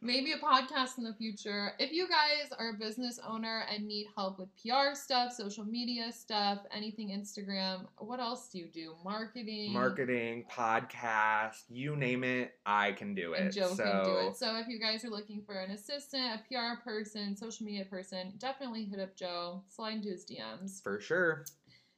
[0.00, 1.72] Maybe a podcast in the future.
[1.78, 6.12] If you guys are a business owner and need help with PR stuff, social media
[6.12, 8.94] stuff, anything Instagram, what else do you do?
[9.04, 9.72] Marketing.
[9.72, 13.40] Marketing, podcast, you name it, I can do it.
[13.40, 14.36] And Joe so, can do it.
[14.36, 18.34] So if you guys are looking for an assistant, a PR person, social media person,
[18.38, 19.62] definitely hit up Joe.
[19.68, 20.82] Slide into his DMs.
[20.82, 21.44] for sure.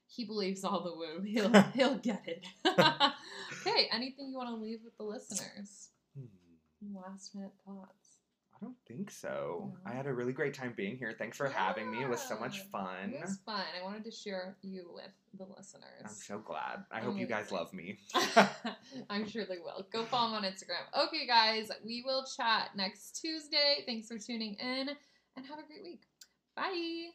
[0.06, 1.20] He believes all the woo.
[1.26, 2.46] He'll he'll get it.
[2.66, 5.90] okay, anything you want to leave with the listeners?
[6.94, 8.18] Last minute thoughts.
[8.60, 9.72] I don't think so.
[9.84, 9.90] No.
[9.90, 11.14] I had a really great time being here.
[11.16, 12.02] Thanks for having me.
[12.02, 13.12] It was so much fun.
[13.14, 13.62] It was fun.
[13.80, 15.84] I wanted to share you with the listeners.
[16.04, 16.84] I'm so glad.
[16.90, 17.56] I hope you guys Amazing.
[17.56, 17.98] love me.
[19.10, 19.86] I'm sure they will.
[19.92, 21.06] Go follow me on Instagram.
[21.06, 23.84] Okay, guys, we will chat next Tuesday.
[23.86, 24.88] Thanks for tuning in
[25.36, 26.02] and have a great week.
[26.56, 27.10] Bye.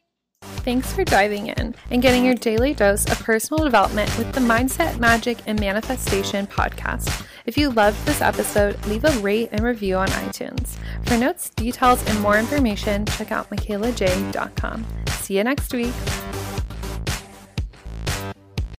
[0.62, 4.98] Thanks for diving in and getting your daily dose of personal development with the Mindset,
[4.98, 7.26] Magic, and Manifestation podcast.
[7.46, 10.78] If you loved this episode, leave a rate and review on iTunes.
[11.04, 14.86] For notes, details, and more information, check out michaelaj.com.
[15.08, 15.92] See you next week.